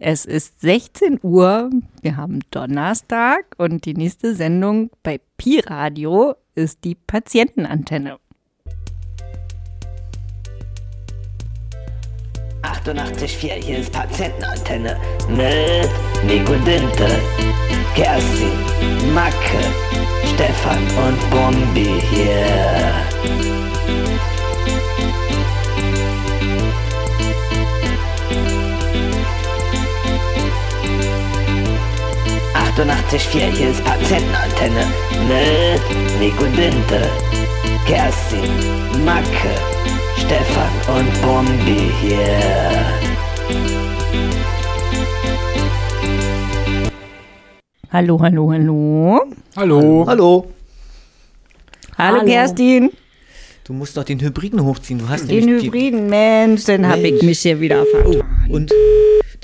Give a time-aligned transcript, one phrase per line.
[0.00, 6.84] Es ist 16 Uhr, wir haben Donnerstag und die nächste Sendung bei Pi Radio ist
[6.84, 8.16] die Patientenantenne.
[12.62, 14.96] 88,4, hier ist Patientenantenne
[15.28, 15.90] mit
[16.26, 17.20] Nico Dinte,
[17.94, 19.60] Kerstin, Macke,
[20.32, 23.73] Stefan und Bombi hier.
[32.76, 34.84] 88,4, hier ist Patientenantenne
[35.28, 37.08] mit Nico Dinte,
[37.86, 38.50] Kerstin,
[39.04, 39.54] Macke,
[40.16, 42.40] Stefan und Bombi hier.
[47.92, 49.20] Hallo, hallo, hallo.
[49.54, 50.04] Hallo.
[50.08, 50.46] Hallo.
[51.96, 52.26] Hallo, Hallo.
[52.26, 52.90] Kerstin.
[53.62, 54.98] Du musst doch den Hybriden hochziehen.
[54.98, 58.24] Du hast Den Hybriden, Mensch, dann habe ich mich hier wieder vertan.
[58.50, 58.72] Und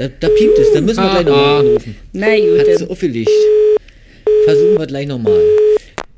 [0.00, 0.72] da, da piept es.
[0.72, 1.96] Dann müssen wir gleich nochmal anrufen.
[2.14, 2.90] Na Hat gut, es dann.
[2.90, 3.30] aufgelegt.
[4.44, 5.38] Versuchen wir gleich nochmal.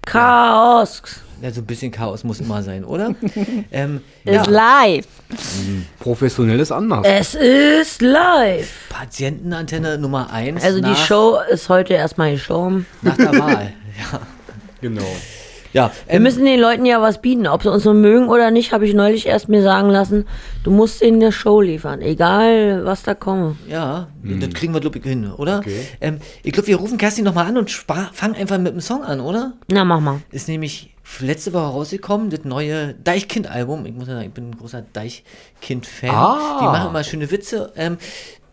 [0.06, 1.02] Chaos.
[1.42, 3.12] Ja, so ein bisschen Chaos muss immer sein, oder?
[3.72, 5.06] ähm, ist live.
[5.98, 7.04] Professionell ist anders.
[7.04, 8.70] Es ist live.
[8.88, 12.86] Patientenantenne Nummer 1 Also die nach, Show ist heute erstmal geschoben.
[13.02, 13.72] nach der Wahl.
[14.12, 14.20] ja,
[14.80, 15.02] Genau.
[15.72, 17.46] Ja Wir ähm, müssen den Leuten ja was bieten.
[17.46, 20.26] Ob sie uns so mögen oder nicht, habe ich neulich erst mir sagen lassen.
[20.64, 22.00] Du musst ihnen eine Show liefern.
[22.00, 23.56] Egal, was da komme.
[23.68, 25.58] ja das kriegen wir, glaube ich, hin, oder?
[25.58, 25.86] Okay.
[26.00, 29.20] Ähm, ich glaube, wir rufen Kerstin nochmal an und fangen einfach mit dem Song an,
[29.20, 29.54] oder?
[29.68, 30.20] Na, mach mal.
[30.30, 33.84] ist nämlich letzte Woche rausgekommen, das neue Deichkind-Album.
[33.86, 36.10] Ich muss ja sagen, ich bin ein großer Deichkind-Fan.
[36.10, 36.58] Ah.
[36.60, 37.72] Die machen immer schöne Witze.
[37.76, 37.98] Ähm,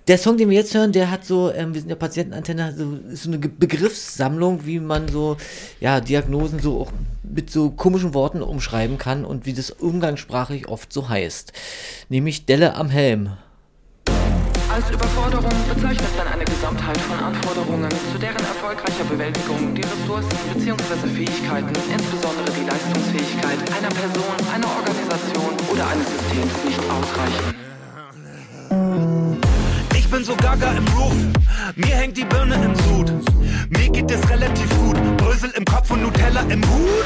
[0.09, 2.97] der Song, den wir jetzt hören, der hat so, ähm, wir sind ja Patientenantenne, so,
[3.13, 5.37] ist so eine Begriffssammlung, wie man so,
[5.79, 10.91] ja, Diagnosen so auch mit so komischen Worten umschreiben kann und wie das umgangssprachlich oft
[10.91, 11.53] so heißt.
[12.09, 13.37] Nämlich Delle am Helm.
[14.73, 21.07] Als Überforderung bezeichnet man eine Gesamtheit von Anforderungen, zu deren erfolgreicher Bewältigung die Ressourcen bzw.
[21.07, 27.68] Fähigkeiten, insbesondere die Leistungsfähigkeit einer Person, einer Organisation oder eines Systems nicht ausreichen.
[30.09, 31.13] Ich bin so gaga im Roof,
[31.75, 33.13] mir hängt die Birne im Sud.
[33.69, 37.05] Mir geht es relativ gut, Brösel im Kopf und Nutella im Hut.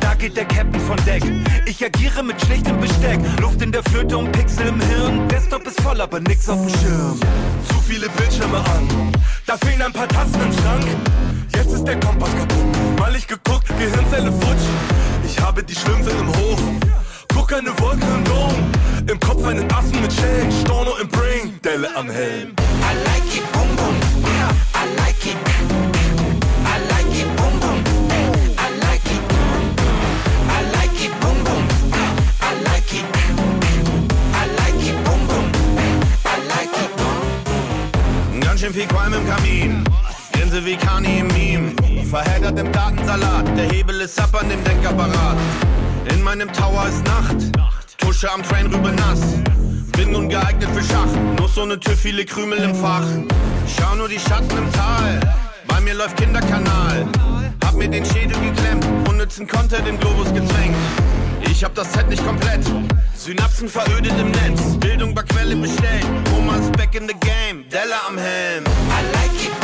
[0.00, 1.22] Da geht der Captain von Deck.
[1.64, 5.28] Ich agiere mit schlechtem Besteck, Luft in der Flöte und Pixel im Hirn.
[5.28, 7.20] Desktop ist voll, aber nix auf dem Schirm.
[7.70, 9.12] Zu viele Bildschirme an,
[9.46, 10.86] da fehlen ein paar Tasten im Schrank.
[11.54, 14.68] Jetzt ist der Kompass kaputt, mal ich geguckt, Gehirnzelle futsch.
[15.24, 16.60] Ich habe die Schwimmwelle im Hoch.
[17.34, 18.54] Guck eine Wolke im Dom,
[19.12, 22.54] im Kopf einen Affen mit Schellen, Storno im Brain, Delle am Helm.
[22.80, 25.36] I like it, bum bum, yeah, I like it.
[26.64, 27.84] I like it, bum bum,
[28.56, 29.20] I like it.
[30.48, 31.64] I like it, bum bum,
[32.40, 33.04] I like it.
[34.32, 35.46] I like it, bum bum,
[36.24, 36.90] I like it.
[38.42, 39.84] Ganz schön viel Qualm im Kamin,
[40.32, 41.74] Grinse wie Kani im Meme,
[42.06, 45.36] verheddert im Datensalat, der Hebel ist ab an dem Denkapparat.
[46.08, 47.52] In meinem Tower ist Nacht,
[47.98, 49.20] Tusche am Train rüber nass.
[49.96, 53.04] Bin ungeeignet für Schach, nur so eine Tür, viele Krümel im Fach.
[53.76, 55.20] Schau nur die Schatten im Tal,
[55.66, 57.06] bei mir läuft Kinderkanal.
[57.64, 60.76] Hab mir den Schädel geklemmt, unnützen Content im Globus gezwängt.
[61.50, 62.64] Ich hab das Set nicht komplett,
[63.16, 64.78] Synapsen verödet im Netz.
[64.80, 68.64] Bildung bei Quelle bestellt, Thomas back in the game, Della am Helm.
[68.64, 69.61] I like it,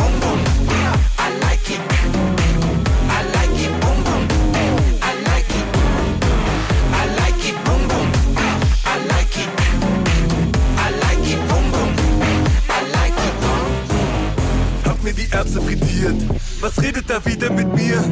[15.48, 16.16] Erbse frittiert,
[16.60, 18.04] was redet da wieder mit mir?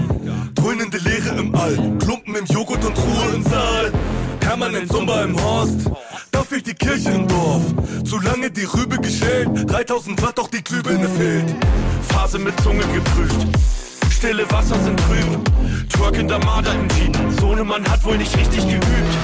[0.54, 3.92] Dröhnende Leere im All, Klumpen im Joghurt und Ruhe im Saal.
[4.40, 5.90] Permanent Sumba im Horst,
[6.32, 7.62] da fehlt die Kirche im Dorf.
[8.04, 11.54] Zu lange die Rübe geschält, 3000 Watt, doch die Glühbirne fehlt.
[12.08, 13.46] Phase mit Zunge geprüft.
[14.10, 17.18] Stille Wasser sind trüb, twerkender Marder im Jeep.
[17.38, 19.14] Sohnemann hat wohl nicht richtig geübt.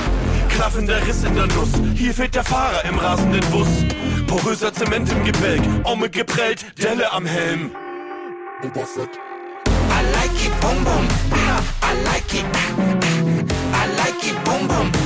[0.51, 3.69] Klaffender Riss in der Nuss, hier fehlt der Fahrer im rasenden Bus.
[4.27, 7.71] Poröser Zement im Gebälk, Omme geprellt, Delle am Helm.
[8.65, 11.09] I like it, bum bum,
[11.83, 12.47] I like it.
[13.75, 15.02] I like it, bum bum,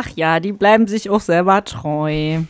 [0.00, 2.42] Ach ja, die bleiben sich auch selber treu.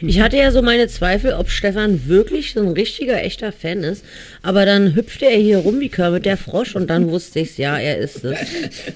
[0.00, 4.06] Ich hatte ja so meine Zweifel, ob Stefan wirklich so ein richtiger, echter Fan ist.
[4.40, 7.78] Aber dann hüpfte er hier rum wie Kermit der Frosch und dann wusste ich's, ja,
[7.78, 8.38] er ist es.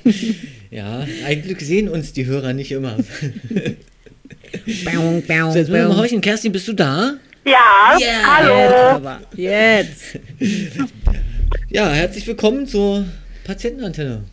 [0.70, 2.96] Ja, ein Glück sehen uns die Hörer nicht immer.
[4.84, 6.20] Baum, baum, So, jetzt müssen wir mal horchen.
[6.20, 7.14] Kerstin, bist du da?
[7.46, 8.96] Ja, hallo.
[8.96, 10.18] Aber jetzt.
[11.70, 13.04] Ja, herzlich willkommen zur
[13.44, 14.24] Patientenantenne.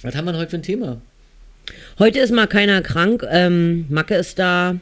[0.00, 1.02] Was haben wir denn heute für ein Thema?
[1.98, 3.24] Heute ist mal keiner krank.
[3.30, 4.76] Ähm, Macke ist da.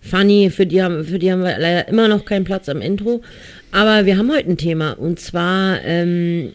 [0.00, 3.22] Fanny, für die, haben, für die haben wir leider immer noch keinen Platz am Intro.
[3.72, 4.92] Aber wir haben heute ein Thema.
[4.92, 6.52] Und zwar, ähm,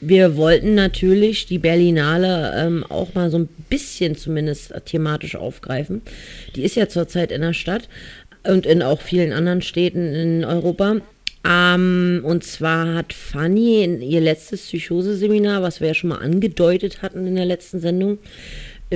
[0.00, 6.02] wir wollten natürlich die Berlinale ähm, auch mal so ein bisschen zumindest thematisch aufgreifen.
[6.56, 7.88] Die ist ja zurzeit in der Stadt
[8.42, 10.96] und in auch vielen anderen Städten in Europa.
[11.48, 17.02] Ähm, und zwar hat Fanny in ihr letztes Psychose-Seminar, was wir ja schon mal angedeutet
[17.02, 18.18] hatten in der letzten Sendung,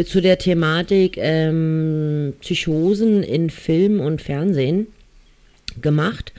[0.02, 4.88] zu der Thematik ähm, Psychosen in Film und Fernsehen
[5.80, 6.32] gemacht.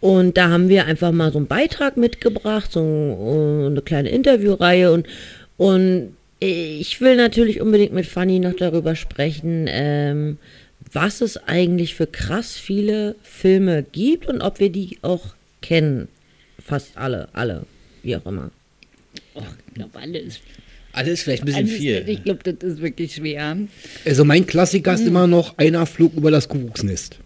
[0.00, 4.92] Und da haben wir einfach mal so einen Beitrag mitgebracht, so äh, eine kleine Interviewreihe
[4.92, 5.06] und,
[5.56, 10.38] und ich will natürlich unbedingt mit Fanny noch darüber sprechen, ähm,
[10.92, 16.08] was es eigentlich für krass viele Filme gibt und ob wir die auch kennen.
[16.62, 17.64] Fast alle, alle,
[18.02, 18.50] wie auch immer.
[19.34, 20.40] Ich glaube, alles.
[20.94, 22.04] Alles vielleicht ein bisschen viel.
[22.06, 23.56] Ich glaube, das ist wirklich schwer.
[24.04, 27.18] Also mein Klassiker ist immer noch einer Flug über das Kuckucksnest.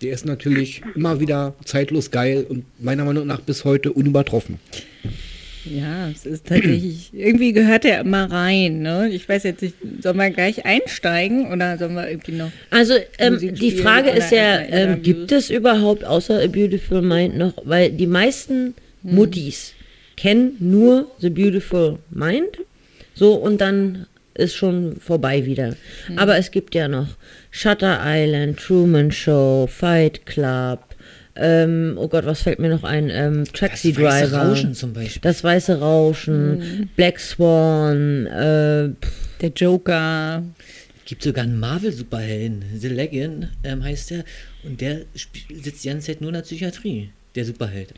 [0.00, 4.58] Der ist natürlich immer wieder zeitlos geil und meiner Meinung nach bis heute unübertroffen.
[5.64, 9.08] Ja, es ist tatsächlich, irgendwie gehört der immer rein, ne?
[9.12, 12.50] Ich weiß jetzt nicht, sollen wir gleich einsteigen oder sollen wir irgendwie noch?
[12.70, 15.02] Also ähm, die Frage ist ja, ähm, Interviews?
[15.04, 18.74] gibt es überhaupt außer A Beautiful Mind noch, weil die meisten
[19.04, 19.14] Hm.
[19.14, 19.74] Muttis
[20.16, 22.58] kennen nur The Beautiful Mind,
[23.14, 25.74] so und dann ist schon vorbei wieder.
[26.06, 26.18] Hm.
[26.18, 27.08] Aber es gibt ja noch
[27.50, 30.80] Shutter Island, Truman Show, Fight Club,
[31.34, 33.08] ähm, oh Gott, was fällt mir noch ein?
[33.10, 34.48] Ähm, Taxi Das weiße Driver.
[34.50, 35.20] Rauschen zum Beispiel.
[35.22, 36.88] Das weiße Rauschen, Hm.
[36.96, 38.90] Black Swan, äh,
[39.40, 40.42] Der Joker.
[41.06, 42.64] Gibt sogar einen Marvel-Superhelden.
[42.76, 44.24] The Legend ähm, heißt der.
[44.62, 47.10] Und der sitzt die ganze Zeit nur in der Psychiatrie.
[47.34, 47.92] Der Superheld.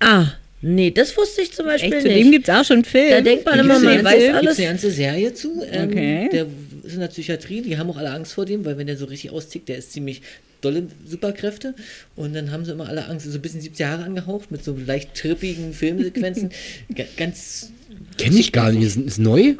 [0.00, 0.26] ah,
[0.62, 2.20] nee, das wusste ich zum Beispiel Echt, zu nicht.
[2.20, 3.10] dem gibt es auch schon einen Film.
[3.10, 4.58] Da denkt man immer, man weiß gibt's alles.
[4.58, 5.62] eine ganze Serie zu.
[5.70, 6.28] Ähm, Okay.
[6.32, 6.46] Der
[6.84, 9.04] ist in der Psychiatrie, die haben auch alle Angst vor dem, weil wenn der so
[9.04, 10.22] richtig austickt, der ist ziemlich
[10.62, 11.74] dolle Superkräfte.
[12.16, 14.76] Und dann haben sie immer alle Angst, so ein bisschen 70 Jahre angehaucht, mit so
[14.86, 16.50] leicht trippigen Filmsequenzen.
[16.94, 17.70] Ga- ganz,
[18.16, 18.82] Kenne ich gar nicht.
[18.84, 19.54] Ist, ist neu?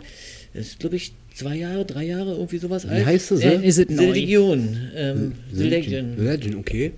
[0.54, 3.40] das ist glaube ich zwei Jahre, drei Jahre, irgendwie sowas Wie heißt das?
[3.40, 3.64] Äh, ne?
[3.66, 4.12] ist es The neu?
[4.12, 4.76] Legion.
[4.96, 6.16] Ähm, The Legion.
[6.18, 6.92] Legend, okay.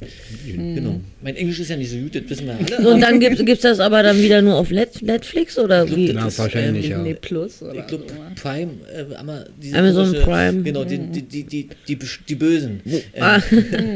[0.46, 1.00] Genau.
[1.22, 2.88] Mein Englisch ist ja nicht so gut, das wissen wir alle.
[2.88, 6.12] Und dann gibt es das aber dann wieder nur auf Net Netflix oder wie?
[6.12, 6.98] Na, ist, wahrscheinlich, ähm, ja.
[6.98, 8.14] Nee, Plus oder Ich glaube, so.
[8.42, 10.62] Prime, äh, aber diese Amazon komische- Prime.
[10.62, 12.80] Genau, die, die, die, die, die, Besch- die Bösen.
[12.84, 13.40] Ähm, Ah.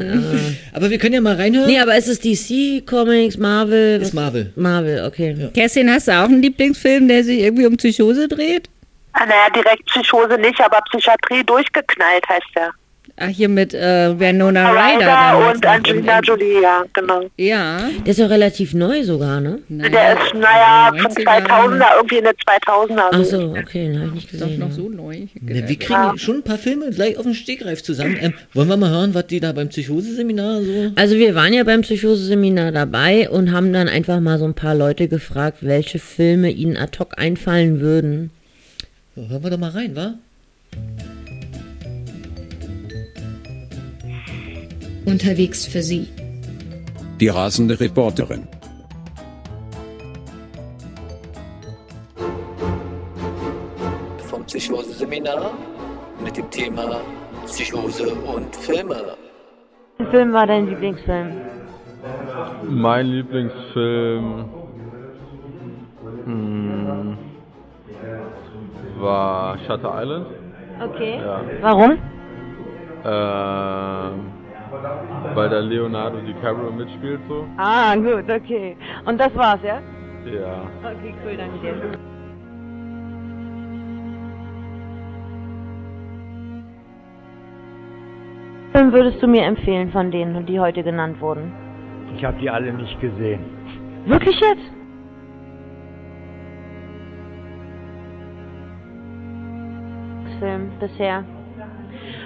[0.73, 1.67] aber wir können ja mal reinhören.
[1.69, 3.97] nee, aber ist es DC, Comics, Marvel?
[4.01, 4.51] ist was- Marvel.
[4.55, 5.35] Marvel, okay.
[5.53, 8.69] Kerstin, hast du auch einen Lieblingsfilm, der sich irgendwie um Psychose dreht?
[9.19, 12.71] Ah, naja, direkt Psychose nicht, aber Psychiatrie durchgeknallt heißt der.
[13.21, 15.49] Ach, hier mit äh, Winona Ryder.
[15.49, 15.71] und noch.
[15.71, 17.23] Angelina Jolie, ja, genau.
[17.35, 17.89] Ja.
[18.05, 19.59] Der ist doch relativ neu sogar, ne?
[19.67, 21.45] Der ist, naja, von 90er.
[21.45, 23.09] 2000er, irgendwie in den 2000er.
[23.11, 23.55] Ach so.
[23.59, 24.59] okay, den habe ich nicht Doch gesehen.
[24.59, 24.73] noch ja.
[24.73, 25.25] so neu.
[25.41, 28.17] Ne, wir kriegen schon ein paar Filme gleich auf den Stegreif zusammen.
[28.21, 30.91] Ähm, wollen wir mal hören, was die da beim Psychose-Seminar so.
[30.95, 34.75] Also wir waren ja beim Psychose-Seminar dabei und haben dann einfach mal so ein paar
[34.75, 38.31] Leute gefragt, welche Filme ihnen ad hoc einfallen würden.
[39.19, 40.13] So, hören wir doch mal rein, wa?
[45.05, 46.07] Unterwegs für Sie.
[47.19, 48.47] Die rasende Reporterin.
[54.29, 55.51] Vom Psychose-Seminar
[56.23, 57.01] mit dem Thema
[57.45, 59.17] Psychose und Filme.
[59.97, 61.31] Welcher Film war dein Lieblingsfilm?
[62.69, 64.45] Mein Lieblingsfilm
[66.23, 67.17] hm,
[68.99, 70.25] war Shutter Island.
[70.83, 71.19] Okay.
[71.23, 71.41] Ja.
[71.61, 71.97] Warum?
[73.05, 74.19] Ähm,
[75.35, 77.45] weil da Leonardo DiCaprio mitspielt so.
[77.57, 78.75] Ah, gut, okay.
[79.05, 79.79] Und das war's, ja?
[80.25, 80.63] Ja.
[80.83, 81.75] Okay, cool, danke dir.
[88.73, 91.51] Film würdest du mir empfehlen von denen, die heute genannt wurden?
[92.15, 93.39] Ich habe die alle nicht gesehen.
[94.05, 94.78] Wirklich jetzt?
[100.39, 101.23] Film bisher.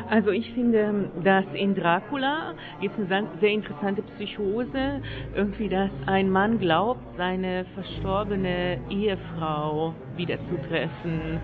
[0.10, 5.02] Also ich finde, dass in Dracula gibt es eine sehr interessante Psychose,
[5.36, 11.40] irgendwie, dass ein Mann glaubt, seine verstorbene Ehefrau wiederzutreffen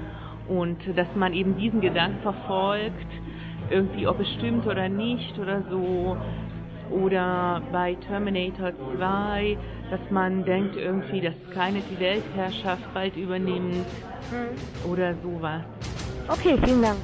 [0.48, 3.08] und dass man eben diesen Gedanken verfolgt,
[3.70, 6.18] irgendwie ob es stimmt oder nicht oder so.
[6.92, 9.58] Oder bei Terminator 2,
[9.92, 13.86] dass man denkt irgendwie, dass keine die Weltherrschaft bald übernimmt
[14.92, 15.62] oder sowas.
[16.32, 16.98] Okay, vielen Dank.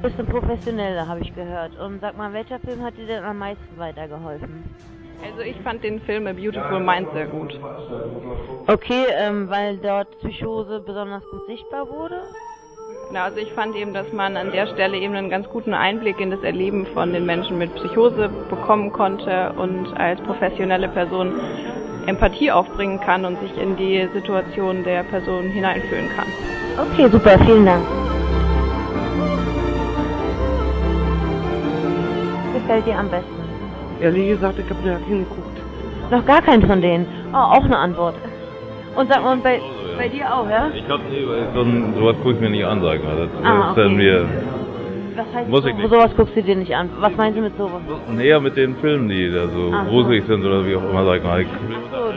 [0.00, 1.76] Du bist ein Professioneller, habe ich gehört.
[1.78, 4.64] Und sag mal, welcher Film hat dir denn am meisten weitergeholfen?
[5.22, 7.60] Also ich fand den Film A Beautiful Mind sehr gut.
[8.66, 12.22] Okay, ähm, weil dort Psychose besonders gut sichtbar wurde?
[13.08, 16.20] Genau, also ich fand eben, dass man an der Stelle eben einen ganz guten Einblick
[16.20, 21.32] in das Erleben von den Menschen mit Psychose bekommen konnte und als professionelle Person
[22.04, 26.26] Empathie aufbringen kann und sich in die Situation der Person hineinfühlen kann.
[26.76, 27.82] Okay, super, vielen Dank.
[32.52, 33.38] Gefällt dir am besten?
[34.02, 35.58] Ehrlich gesagt, ich habe da hingeguckt.
[36.10, 37.06] Noch gar keinen von denen.
[37.32, 38.16] Oh, auch eine Antwort.
[38.96, 39.60] Und sag mal, bei,
[39.98, 40.70] bei dir auch, ja?
[40.74, 43.16] Ich hab nie, weil so, ein- sowas gucke ich mir nicht an, sag ich mal.
[43.16, 43.96] Das, Ah, ist dann okay.
[43.96, 44.28] mir
[45.16, 45.90] Was heißt Muss ich so, nicht.
[45.90, 46.90] sowas guckst du dir nicht an?
[47.00, 47.82] Was meinst du mit sowas?
[48.08, 49.90] näher mit den Filmen, die da so Ach so.
[49.90, 51.42] gruselig sind oder wie auch immer, sag ich mal.
[51.42, 51.48] Ich,
[51.90, 52.12] So,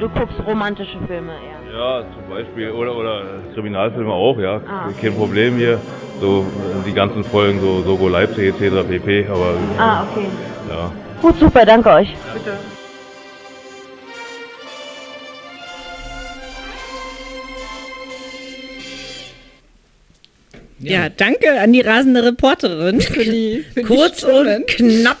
[0.00, 1.78] du guckst romantische Filme eher.
[1.78, 3.22] ja, zum Beispiel, oder, oder
[3.54, 4.60] Kriminalfilme auch, ja.
[4.68, 5.06] Ah, okay.
[5.08, 5.80] Kein Problem hier.
[6.20, 6.44] So
[6.84, 8.88] die ganzen Folgen, so Sogo Leipzig etc.
[8.88, 9.26] pp.
[9.28, 10.30] Aber Ah, okay.
[10.68, 10.90] ja.
[11.20, 12.16] Gut, super, danke euch.
[12.34, 12.71] Bitte.
[20.82, 25.18] Ja, danke an die rasende Reporterin für die, für Kurz die und knapp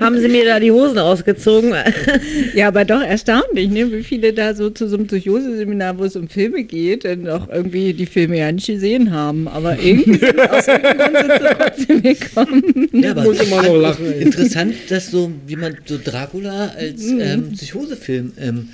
[0.00, 1.74] haben sie mir da die Hosen ausgezogen.
[2.54, 3.90] Ja, aber doch erstaunlich, ne?
[3.92, 7.48] wie viele da so zu so einem Psychose-Seminar, wo es um Filme geht, dann auch
[7.48, 9.48] irgendwie die Filme ja nicht gesehen haben.
[9.48, 12.88] Aber irgendwie sind aus irgendeinem Grund sind sie trotzdem gekommen.
[12.92, 17.20] Ja, aber Muss immer noch lachen, interessant, dass so jemand so Dracula als Mhm.
[17.20, 18.68] ähm, Psychosefilm ähm,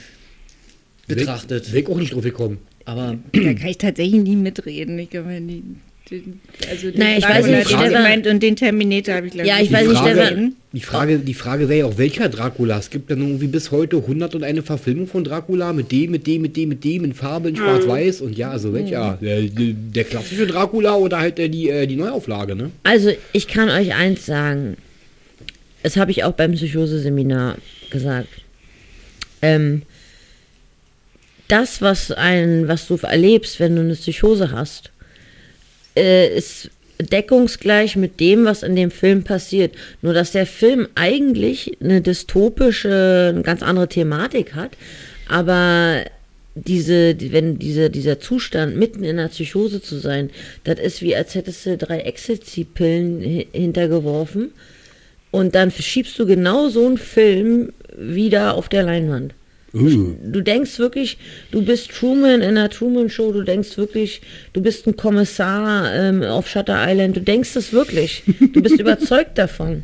[1.06, 1.72] betrachtet.
[1.72, 2.58] Ich auch nicht drauf gekommen.
[2.84, 4.98] Aber Da kann ich tatsächlich nie mitreden.
[4.98, 5.62] Ich glaube, die,
[6.10, 9.56] den, also den Naja, ich weiß nicht, meint, und den Terminator habe ich glaube Ja,
[9.56, 10.54] ich nicht weiß nicht, Stefan.
[10.72, 12.78] Die Frage, die Frage wäre ja auch, welcher Dracula?
[12.78, 16.42] Es gibt ja nun irgendwie bis heute 101 Verfilmung von Dracula mit dem, mit dem,
[16.42, 18.20] mit dem, mit dem, in Farbe, in schwarz-weiß.
[18.20, 19.18] Und ja, also welcher?
[19.22, 22.70] Der, der klassische Dracula oder halt äh, die, äh, die Neuauflage, ne?
[22.82, 24.76] Also, ich kann euch eins sagen.
[25.82, 27.56] Das habe ich auch beim Psychose-Seminar
[27.90, 28.28] gesagt.
[29.42, 29.82] Ähm,
[31.48, 34.90] das, was, ein, was du erlebst, wenn du eine Psychose hast,
[35.96, 36.70] äh, ist
[37.00, 39.74] deckungsgleich mit dem, was in dem Film passiert.
[40.02, 44.72] Nur, dass der Film eigentlich eine dystopische, eine ganz andere Thematik hat,
[45.28, 46.04] aber
[46.54, 50.30] diese, die- wenn diese, dieser Zustand mitten in der Psychose zu sein,
[50.62, 54.52] das ist wie als hättest du drei Ecstasy-Pillen hi- hintergeworfen
[55.32, 59.34] und dann schiebst du genau so einen Film wieder auf der Leinwand.
[59.74, 61.18] Du denkst wirklich,
[61.50, 64.20] du bist Truman in der Truman Show, du denkst wirklich,
[64.52, 68.22] du bist ein Kommissar ähm, auf Shutter Island, du denkst es wirklich.
[68.52, 69.82] Du bist überzeugt davon.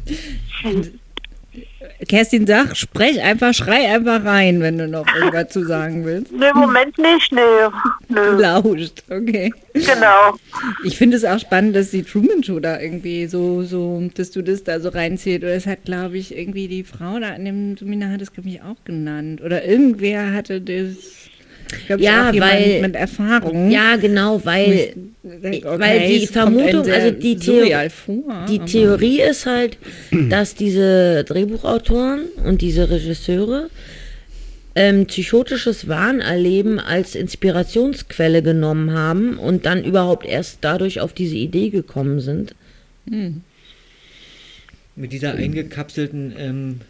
[2.09, 6.33] Kerstin, sag, sprech einfach, schrei einfach rein, wenn du noch irgendwas zu sagen willst.
[6.33, 7.41] Nee, im Moment nicht, nee.
[8.09, 8.41] Nö.
[8.41, 9.53] Lauscht, okay.
[9.75, 10.37] Genau.
[10.85, 14.43] Ich finde es auch spannend, dass die Truman Show da irgendwie so, so, dass du
[14.43, 15.43] das da so reinzählt.
[15.43, 18.49] Oder es hat, glaube ich, irgendwie die Frau da an dem Seminar hat es, glaube
[18.49, 19.41] ich, auch genannt.
[19.43, 21.30] Oder irgendwer hatte das,
[21.73, 23.71] glaube ich, Ja, weil- mit Erfahrung.
[23.71, 29.47] Ja, genau, weil, Okay, weil die Vermutung, also die, surreal Theo vor, die Theorie ist
[29.47, 29.77] halt,
[30.31, 33.69] dass diese Drehbuchautoren und diese Regisseure
[34.75, 41.71] ähm, psychotisches Wahnerleben als Inspirationsquelle genommen haben und dann überhaupt erst dadurch auf diese Idee
[41.71, 42.55] gekommen sind.
[43.09, 43.41] Hm.
[44.97, 46.81] mit dieser eingekapselten ähm,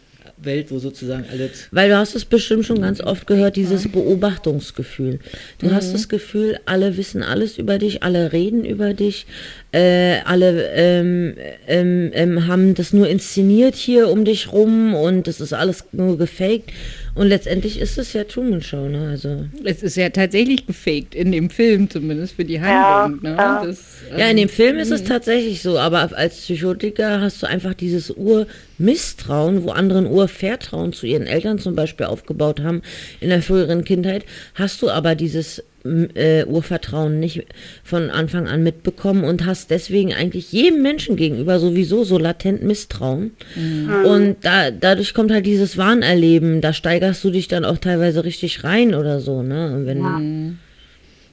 [0.43, 1.67] Welt, wo sozusagen alles.
[1.71, 5.19] Weil du hast es bestimmt schon ganz oft gehört, dieses Beobachtungsgefühl.
[5.59, 5.73] Du Mhm.
[5.73, 9.25] hast das Gefühl, alle wissen alles über dich, alle reden über dich,
[9.71, 11.35] äh, alle ähm,
[11.67, 16.17] ähm, ähm, haben das nur inszeniert hier um dich rum und das ist alles nur
[16.17, 16.71] gefaked.
[17.13, 19.09] Und letztendlich ist es ja Truman Show, ne?
[19.09, 19.45] Also.
[19.65, 23.21] Es ist ja tatsächlich gefaked, in dem Film zumindest für die Handlung.
[23.21, 23.35] ne?
[23.37, 23.65] ja.
[23.65, 23.79] Das,
[24.17, 25.07] Ja, in dem ähm, Film ist es mhm.
[25.07, 31.05] tatsächlich so, aber als Psychotiker hast du einfach dieses Urmisstrauen, wo andere ein Urvertrauen zu
[31.05, 32.81] ihren Eltern zum Beispiel aufgebaut haben
[33.19, 34.25] in der früheren Kindheit,
[34.55, 37.45] hast du aber dieses äh, Urvertrauen nicht
[37.83, 43.31] von Anfang an mitbekommen und hast deswegen eigentlich jedem Menschen gegenüber sowieso so latent Misstrauen.
[43.55, 44.05] Mhm.
[44.05, 48.63] Und da, dadurch kommt halt dieses Wahnerleben, da steigerst du dich dann auch teilweise richtig
[48.63, 49.73] rein oder so, ne?
[49.75, 50.57] Und Wenn, Mhm.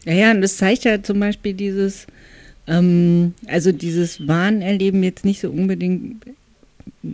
[0.05, 2.07] Ja, ja, und das zeigt ja zum Beispiel dieses,
[2.67, 6.25] ähm, also dieses Wahnerleben jetzt nicht so unbedingt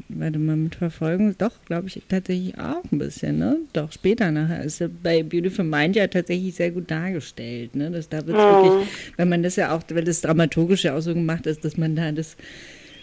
[0.08, 3.58] warte mal, mit Verfolgung, doch, glaube ich, tatsächlich auch ein bisschen, ne?
[3.72, 7.90] Doch, später nachher ist ja bei Beautiful Mind ja tatsächlich sehr gut dargestellt, ne?
[7.90, 8.48] Dass da wird Mhm.
[8.48, 8.72] wirklich,
[9.16, 11.96] wenn man das ja auch, weil das dramaturgisch ja auch so gemacht ist, dass man
[11.96, 12.36] da das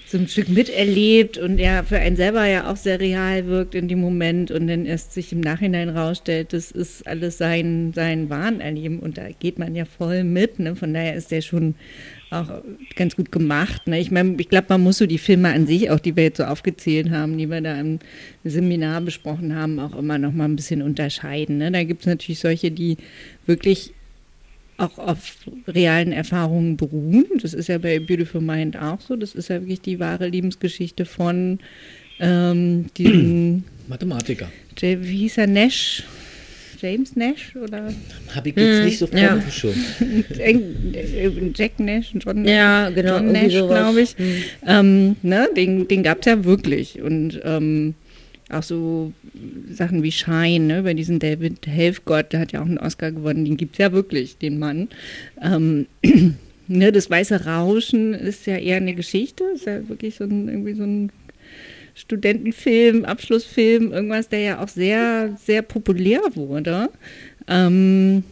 [0.08, 3.88] so ein Stück miterlebt und ja für einen selber ja auch sehr real wirkt in
[3.88, 9.00] dem Moment und dann erst sich im Nachhinein rausstellt, das ist alles sein, sein Wahnerleben
[9.00, 10.76] und da geht man ja voll mit, ne?
[10.76, 11.76] Von daher ist der schon
[12.32, 12.64] auch
[12.96, 13.88] ganz gut gemacht.
[13.88, 14.00] Ne?
[14.00, 16.38] Ich meine, ich glaube, man muss so die Filme an sich, auch die wir jetzt
[16.38, 18.00] so aufgezählt haben, die wir da im
[18.44, 21.58] Seminar besprochen haben, auch immer noch mal ein bisschen unterscheiden.
[21.58, 21.72] Ne?
[21.72, 22.98] Da gibt es natürlich solche, die
[23.46, 23.94] wirklich
[24.78, 25.36] auch auf
[25.68, 27.26] realen Erfahrungen beruhen.
[27.42, 29.16] Das ist ja bei Beautiful Mind auch so.
[29.16, 31.60] Das ist ja wirklich die wahre Lebensgeschichte von
[32.20, 34.50] ähm, diesem Mathematiker.
[34.80, 36.04] Wie hieß er, Nash?
[36.82, 37.94] James Nash oder?
[38.34, 39.36] Habe ich jetzt Hm, nicht so vor ja.
[39.36, 39.76] dem Schirm.
[41.54, 44.16] Jack Nash, John Ja, genau, John Nash, glaube ich.
[44.18, 44.44] Hm.
[44.66, 47.02] Ähm, ne, den den gab es ja wirklich.
[47.02, 47.94] Und ähm,
[48.50, 49.14] auch so
[49.72, 53.46] Sachen wie Shine, ne, über diesen David Helfgott, der hat ja auch einen Oscar gewonnen,
[53.46, 54.90] den gibt es ja wirklich, den Mann.
[55.42, 55.88] Ähm,
[56.68, 60.74] ne, das weiße Rauschen ist ja eher eine Geschichte, ist ja wirklich so ein, irgendwie
[60.74, 61.12] so ein
[62.02, 66.90] Studentenfilm, Abschlussfilm, irgendwas, der ja auch sehr, sehr populär wurde.
[67.48, 68.24] Ähm,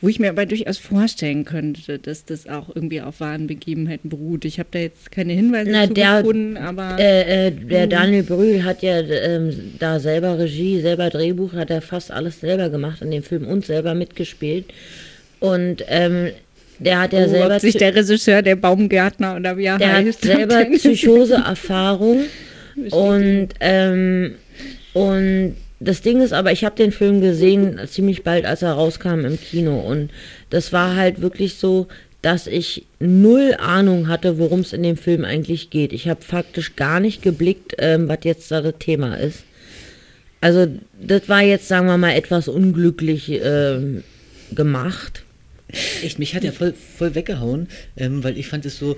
[0.00, 4.44] wo ich mir aber durchaus vorstellen könnte, dass das auch irgendwie auf wahren Begebenheiten beruht.
[4.44, 7.90] Ich habe da jetzt keine Hinweise Na, der, gefunden, aber äh, äh, der Mhm.
[7.90, 12.68] Daniel Brühl hat ja ähm, da selber Regie, selber Drehbuch, hat er fast alles selber
[12.68, 14.66] gemacht in dem Film und selber mitgespielt.
[15.40, 16.30] Und ähm,
[16.78, 20.04] der hat ja Oh, selber sich der Regisseur, der Baumgärtner oder wie er der hat
[20.06, 22.20] heißt, selber ob der- Psychose-Erfahrung
[22.90, 24.34] und ähm,
[24.92, 29.24] und das Ding ist aber, ich habe den Film gesehen ziemlich bald, als er rauskam
[29.24, 30.10] im Kino und
[30.50, 31.88] das war halt wirklich so,
[32.22, 35.92] dass ich null Ahnung hatte, worum es in dem Film eigentlich geht.
[35.92, 39.44] Ich habe faktisch gar nicht geblickt, ähm, was jetzt da das Thema ist.
[40.40, 40.66] Also
[41.00, 44.04] das war jetzt, sagen wir mal, etwas unglücklich ähm,
[44.54, 45.23] gemacht.
[46.02, 48.96] Echt, mich hat er voll, voll weggehauen, ähm, weil ich fand es so,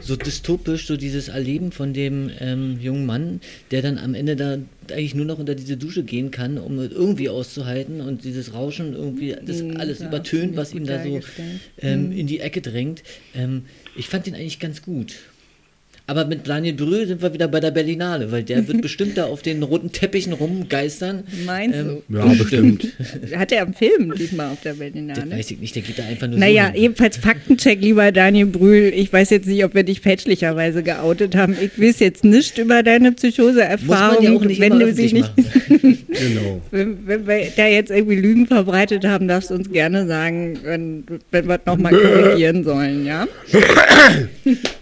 [0.00, 4.58] so dystopisch, so dieses Erleben von dem ähm, jungen Mann, der dann am Ende da
[4.90, 9.34] eigentlich nur noch unter diese Dusche gehen kann, um irgendwie auszuhalten und dieses Rauschen irgendwie
[9.44, 11.20] das Mhm, alles ja, übertönt, was ihm da so
[11.80, 12.12] ähm, Mhm.
[12.12, 13.02] in die Ecke drängt.
[13.34, 13.62] Ähm,
[13.96, 15.14] ich fand den eigentlich ganz gut.
[16.08, 19.24] Aber mit Daniel Brühl sind wir wieder bei der Berlinale, weil der wird bestimmt da
[19.26, 21.24] auf den roten Teppichen rumgeistern.
[21.44, 22.16] Meinst Ähm, du?
[22.16, 22.86] Ja, bestimmt.
[23.34, 25.30] Hat er im Film diesmal auf der Das Berlinale?
[25.30, 28.92] weiß ich nicht, der geht da einfach nur Naja, so jedenfalls Faktencheck, lieber Daniel Brühl.
[28.94, 31.56] Ich weiß jetzt nicht, ob wir dich fälschlicherweise geoutet haben.
[31.60, 34.22] Ich weiß jetzt nicht über deine Psychose-Erfahrung.
[34.22, 35.32] Ja wenn immer du sie nicht,
[36.16, 36.62] Genau.
[36.70, 41.04] wenn, wenn wir da jetzt irgendwie Lügen verbreitet haben, darfst du uns gerne sagen, wenn,
[41.30, 43.26] wenn wir nochmal korrigieren sollen, ja?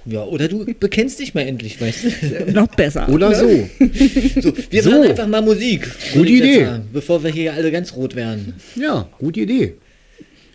[0.07, 2.05] Ja, oder du bekennst dich mal endlich, weißt
[2.47, 2.53] du?
[2.53, 3.09] Noch besser.
[3.09, 3.37] Oder ne?
[3.37, 3.85] so.
[4.41, 4.91] So, wir So.
[4.91, 5.89] machen einfach mal Musik.
[6.13, 6.65] Gute Idee.
[6.65, 8.55] sagen, bevor wir hier alle ganz rot werden.
[8.77, 9.75] Ja, gute Idee.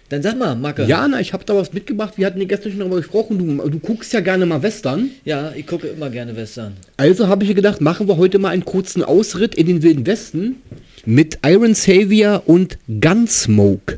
[0.09, 0.85] Dann sag mal, Macke.
[0.85, 2.15] Ja, na, ich habe da was mitgebracht.
[2.17, 3.37] Wir hatten ja gestern schon darüber gesprochen.
[3.37, 5.11] Du, du guckst ja gerne mal Western.
[5.23, 6.73] Ja, ich gucke immer gerne Western.
[6.97, 10.07] Also habe ich mir gedacht, machen wir heute mal einen kurzen Ausritt in den Wilden
[10.07, 10.55] Westen
[11.05, 12.79] mit Iron Savior und.
[13.01, 13.97] Gunsmoke.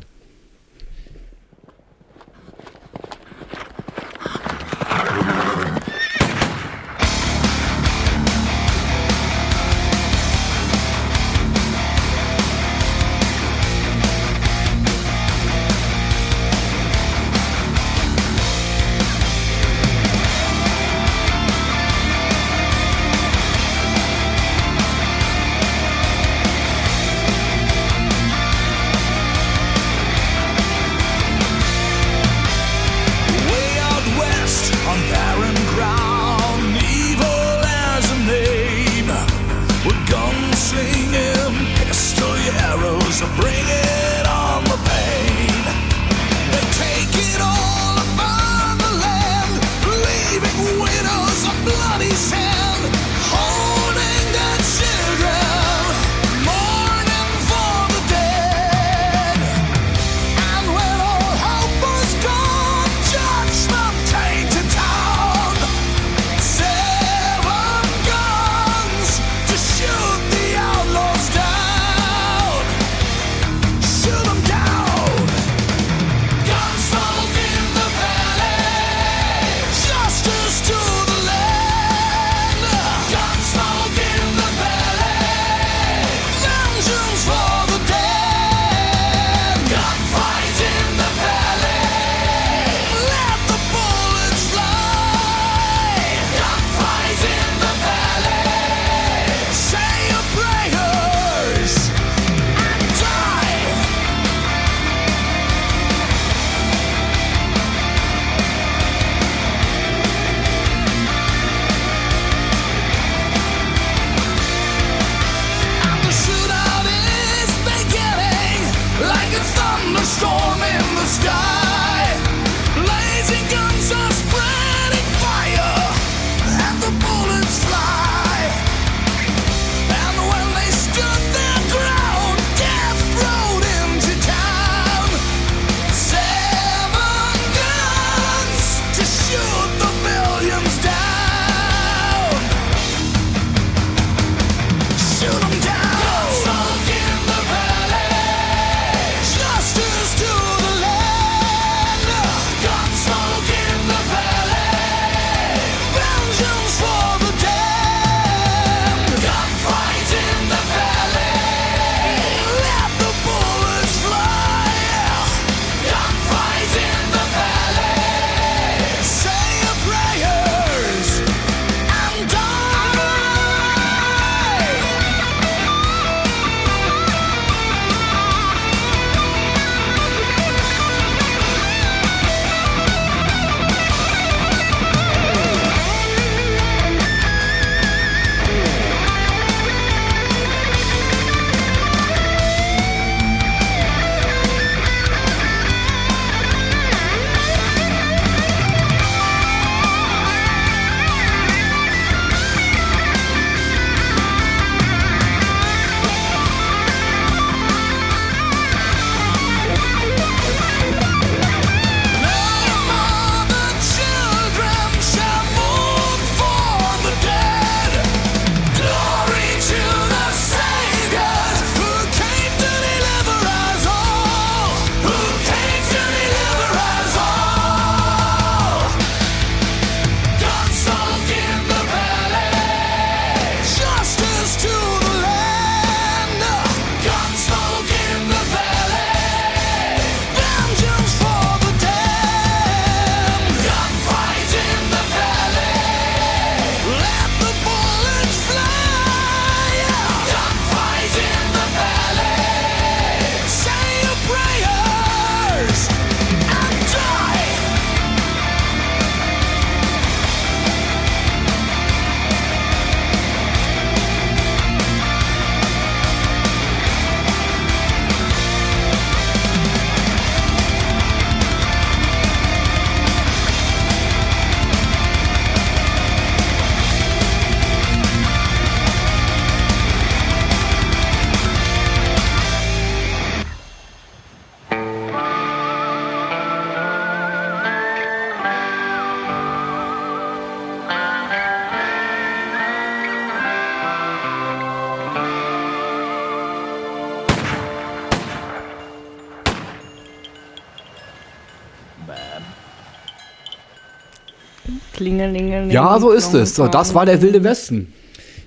[305.70, 306.54] Ja, so ist es.
[306.54, 307.92] So, das war der wilde Westen.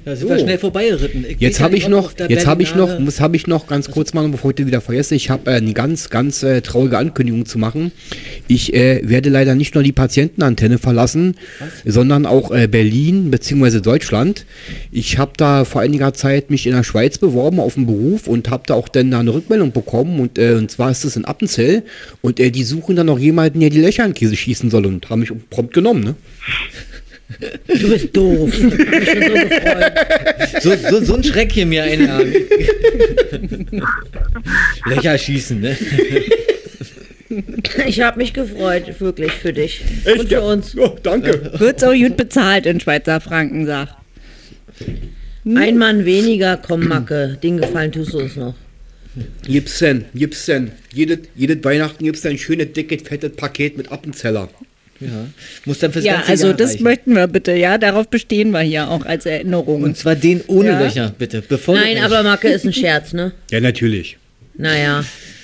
[0.06, 1.26] Da sind wir schnell vorbeigeritten.
[1.28, 4.14] Ich Jetzt habe ich noch, jetzt habe ich noch, muss habe ich noch ganz kurz
[4.14, 7.48] mal, bevor ich das wieder vergesse, ich habe äh, eine ganz, ganz äh, traurige Ankündigung
[7.48, 7.92] zu machen.
[8.48, 11.36] Ich äh, werde leider nicht nur die Patientenantenne verlassen,
[11.84, 13.82] sondern auch äh, Berlin bzw.
[13.82, 14.46] Deutschland.
[14.92, 18.50] Ich habe da vor einiger Zeit mich in der Schweiz beworben auf einen Beruf und
[18.50, 21.26] habe da auch dann da eine Rückmeldung bekommen und, äh, und zwar ist es in
[21.26, 21.84] Appenzell
[22.22, 25.10] und äh, die suchen dann noch jemanden, der die Löcher in Käse schießen soll und
[25.10, 26.16] haben mich prompt genommen, ne?
[27.68, 28.54] Du bist doof.
[28.54, 29.94] Ich bin so gefreut.
[30.62, 32.34] So, so, ein Schreck hier mir einjagen.
[34.86, 35.76] Löcher schießen, ne?
[37.88, 39.82] Ich habe mich gefreut, wirklich für dich.
[40.20, 40.78] Und für uns.
[40.78, 41.52] Oh, danke.
[41.60, 43.90] Wird so gut bezahlt in Schweizer Franken, sag.
[45.46, 47.38] Ein Mann weniger, komm Macke.
[47.42, 48.56] Den Gefallen tust du uns noch.
[49.48, 50.72] Gibt's denn, gibt's denn.
[50.94, 54.50] Jedes, jedes Weihnachten gibt's ein schönes, dickes, fettes Paket mit Appenzeller.
[55.00, 55.28] Ja.
[55.66, 56.84] Muss dann fürs Ja, ganze also Jahr das reichen.
[56.84, 57.78] möchten wir bitte, ja.
[57.78, 59.84] Darauf bestehen wir hier auch als Erinnerung.
[59.84, 60.80] Und zwar den ohne Ja.
[60.80, 61.42] Löcher, bitte.
[61.48, 63.32] Bevor Nein, aber Macke ist ein Scherz, ne?
[63.52, 64.18] Ja, natürlich.
[64.58, 65.04] Naja.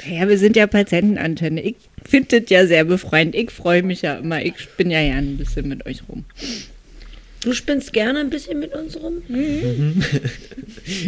[0.09, 1.61] Ja, wir sind ja Patientenantenne.
[1.61, 1.75] Ich
[2.07, 3.35] finde das ja sehr befreiend.
[3.35, 4.43] Ich freue mich ja immer.
[4.43, 6.25] Ich bin ja ja ein bisschen mit euch rum.
[7.43, 9.23] Du spinnst gerne ein bisschen mit uns rum?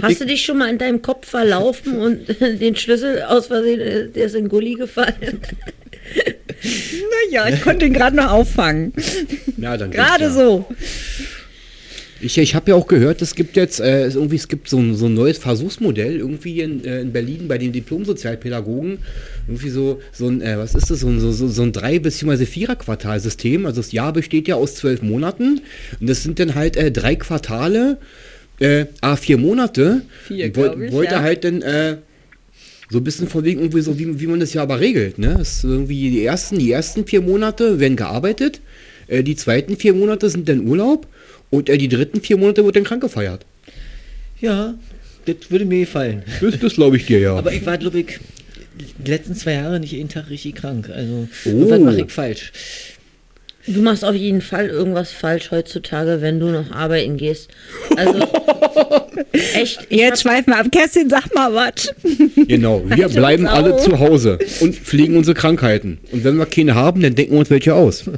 [0.02, 4.08] Hast du dich schon mal in deinem Kopf verlaufen und den Schlüssel aus Versehen, äh,
[4.08, 5.42] der ist in Gully gefallen?
[7.30, 8.94] Naja, ich konnte ihn gerade noch auffangen.
[9.58, 10.66] Ja, dann Gerade so.
[12.24, 14.96] Ich, ich habe ja auch gehört, es gibt jetzt äh, irgendwie, es gibt so ein,
[14.96, 19.00] so ein neues Versuchsmodell irgendwie in, äh, in Berlin bei den Diplomsozialpädagogen.
[19.48, 22.46] Irgendwie so, so ein, äh, was ist das, so ein, so, so, ein drei- bzw.
[22.46, 23.66] Vierer-Quartalsystem.
[23.66, 25.60] Also das Jahr besteht ja aus zwölf Monaten
[26.00, 27.98] und das sind dann halt äh, drei Quartale,
[28.60, 30.04] äh, a vier Monate.
[30.26, 31.22] Vier, Und woll- glaub ich, wollte ja.
[31.22, 31.98] halt dann äh,
[32.90, 35.18] so ein bisschen von wegen irgendwie so, wie, wie man das ja aber regelt.
[35.20, 35.36] Ne?
[35.38, 38.62] Das ist irgendwie die ersten, die ersten vier Monate werden gearbeitet,
[39.08, 41.08] äh, die zweiten vier Monate sind dann Urlaub
[41.54, 43.46] und äh, die dritten vier Monate wird dann krank gefeiert.
[44.42, 44.74] Ja,
[45.26, 46.24] das würde mir gefallen.
[46.42, 47.36] Das, das glaube ich dir, ja.
[47.36, 48.20] Aber ich war, glaube ich,
[49.06, 50.90] die letzten zwei Jahre nicht jeden Tag richtig krank.
[50.90, 51.50] Also, Oh.
[51.50, 52.52] irgendwas mache ich falsch.
[53.68, 57.50] Du machst auf jeden Fall irgendwas falsch heutzutage, wenn du noch arbeiten gehst.
[57.96, 58.20] Also,
[59.54, 59.88] echt.
[59.90, 60.68] Jetzt schweifen wir ab.
[60.72, 61.94] Kerstin, sag mal was.
[62.48, 66.00] Genau, wir bleiben alle zu Hause und pflegen unsere Krankheiten.
[66.12, 68.04] Und wenn wir keine haben, dann denken wir uns welche aus.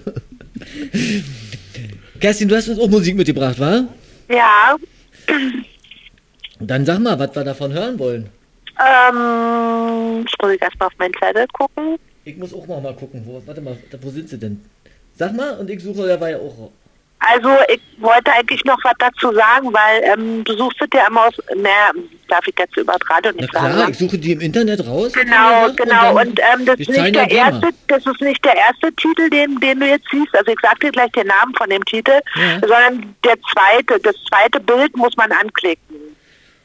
[2.20, 3.84] Kerstin, du hast uns auch Musik mitgebracht, wa?
[4.30, 4.76] Ja,
[6.60, 8.30] Dann sag mal, was wir davon hören wollen.
[8.80, 11.98] ähm, ich muss erstmal auf meinen Zettel gucken.
[12.24, 13.22] Ich muss auch mal, mal gucken.
[13.26, 14.62] Wo, warte mal, wo sind sie denn?
[15.14, 16.72] Sag mal und ich suche dabei auch.
[17.20, 21.26] Also ich wollte eigentlich noch was dazu sagen, weil ähm, du suchst es ja immer
[21.28, 21.92] aus, naja,
[22.28, 23.92] darf ich jetzt über das Radio Na nicht klar, sagen.
[23.92, 25.14] ich suche die im Internet raus.
[25.14, 26.20] Genau, genau.
[26.20, 29.80] Und, ähm, das, ist nicht der erste, das ist nicht der erste Titel, den, den
[29.80, 30.36] du jetzt siehst.
[30.36, 32.60] Also ich sag dir gleich den Namen von dem Titel, Ja.
[32.60, 35.96] sondern der zweite, das zweite Bild muss man anklicken.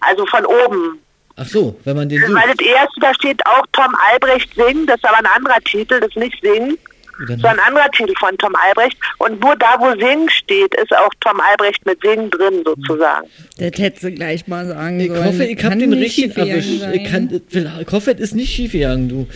[0.00, 1.00] Also von oben.
[1.36, 2.34] Ach so, wenn man den sucht.
[2.34, 6.00] Weil das erste, da steht auch Tom Albrecht singen, das ist aber ein anderer Titel,
[6.00, 6.76] das ist nicht singen,
[7.26, 8.96] Sondern ein anderer Titel von Tom Albrecht.
[9.18, 13.26] Und nur da, wo singen steht, ist auch Tom Albrecht mit singen drin sozusagen.
[13.58, 15.24] Das hättest du gleich mal sagen Ich sollen.
[15.24, 16.82] hoffe, ich habe Kann den richtig erwischt.
[16.92, 19.26] Ich, kann, ich hoffe, es ist nicht schiefgegangen, du.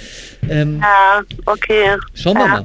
[0.48, 1.96] Ähm, Ja, okay.
[2.14, 2.48] Schauen wir ja.
[2.52, 2.64] mal.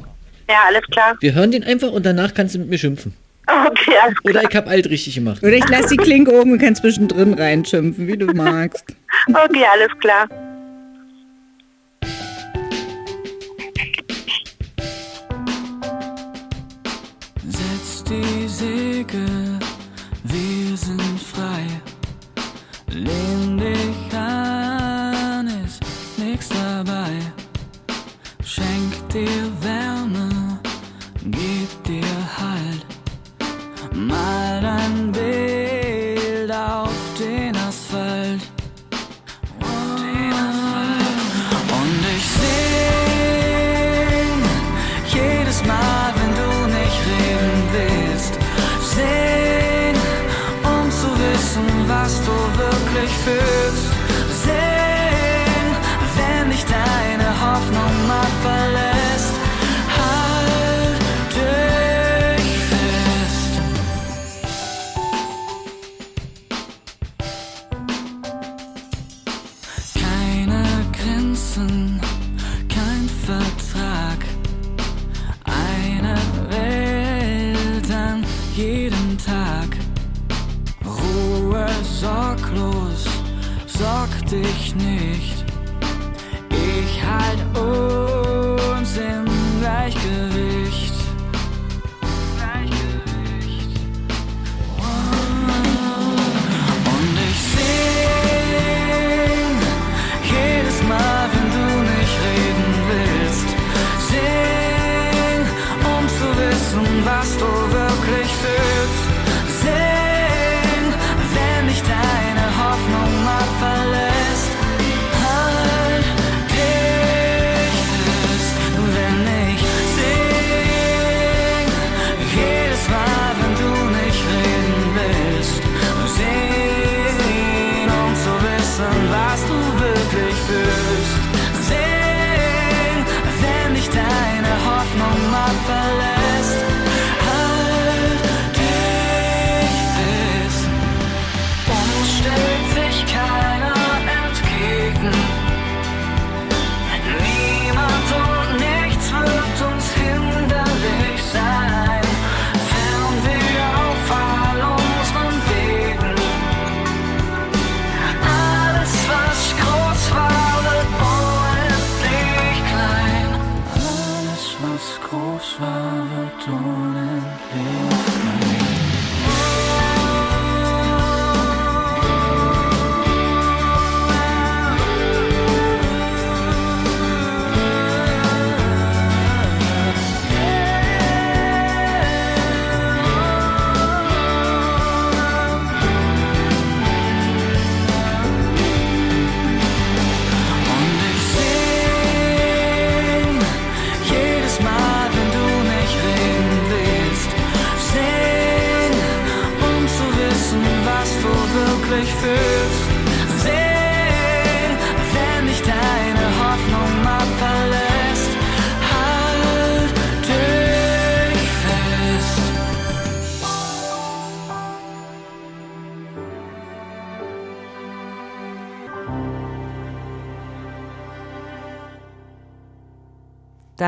[0.49, 1.15] Ja, alles klar.
[1.19, 3.13] Wir hören den einfach und danach kannst du mit mir schimpfen.
[3.47, 5.41] Okay, alles Oder ich habe alt richtig gemacht.
[5.41, 8.86] Oder ich lasse die Klinke oben und kann zwischendrin reinschimpfen, wie du magst.
[9.27, 10.27] Okay, alles klar.
[71.60, 72.18] listen.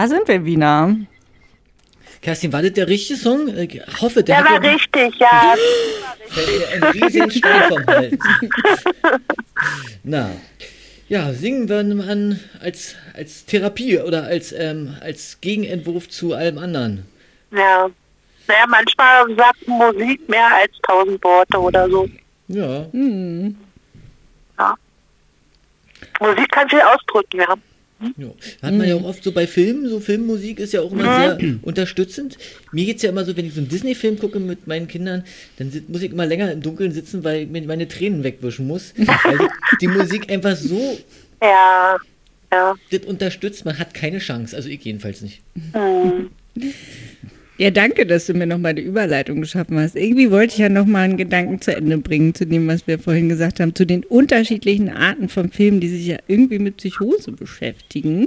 [0.02, 0.96] Da sind wir, Wiener.
[2.24, 3.48] Kerstin, war das der richtige Song?
[3.56, 5.54] Ich hoffe, der, Der hat war ja- richtig, ja.
[6.28, 8.18] Fällt ein riesen Stein vom Hals.
[10.04, 10.32] Na,
[11.08, 11.78] ja, singen wir
[12.10, 17.06] an als, als Therapie oder als, ähm, als Gegenentwurf zu allem anderen.
[17.52, 17.88] Ja.
[18.48, 22.10] Naja, manchmal sagt Musik mehr als tausend Worte oder so.
[22.48, 22.88] Ja.
[24.58, 24.76] Ja.
[26.20, 27.54] Musik kann viel ausdrücken, ja.
[28.18, 28.28] Ja.
[28.62, 31.04] Hat man ja auch oft so bei Filmen, so Filmmusik ist ja auch immer
[31.36, 31.40] Mhm.
[31.40, 32.38] sehr unterstützend.
[32.72, 35.24] Mir geht es ja immer so, wenn ich so einen Disney-Film gucke mit meinen Kindern,
[35.58, 38.94] dann muss ich immer länger im Dunkeln sitzen, weil ich mir meine Tränen wegwischen muss.
[38.98, 39.38] weil
[39.82, 40.98] die, Musik einfach so
[41.42, 41.98] Ja,
[42.52, 42.76] ja.
[42.92, 44.56] das unterstützt, man hat keine Chance.
[44.56, 45.42] Also ich jedenfalls nicht.
[45.74, 46.30] Hm.
[47.62, 49.96] Ja, danke, dass du mir nochmal die Überleitung geschaffen hast.
[49.96, 53.30] Irgendwie wollte ich ja nochmal einen Gedanken zu Ende bringen, zu dem, was wir vorhin
[53.30, 58.26] gesagt haben, zu den unterschiedlichen Arten von Filmen, die sich ja irgendwie mit Psychose beschäftigen.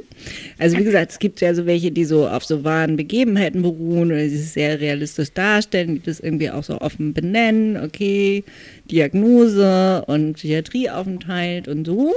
[0.60, 4.12] Also wie gesagt, es gibt ja so welche, die so auf so wahren Begebenheiten beruhen
[4.12, 8.44] oder die es sehr realistisch darstellen, die das irgendwie auch so offen benennen, okay,
[8.88, 12.12] Diagnose und Psychiatrieaufenthalt und so.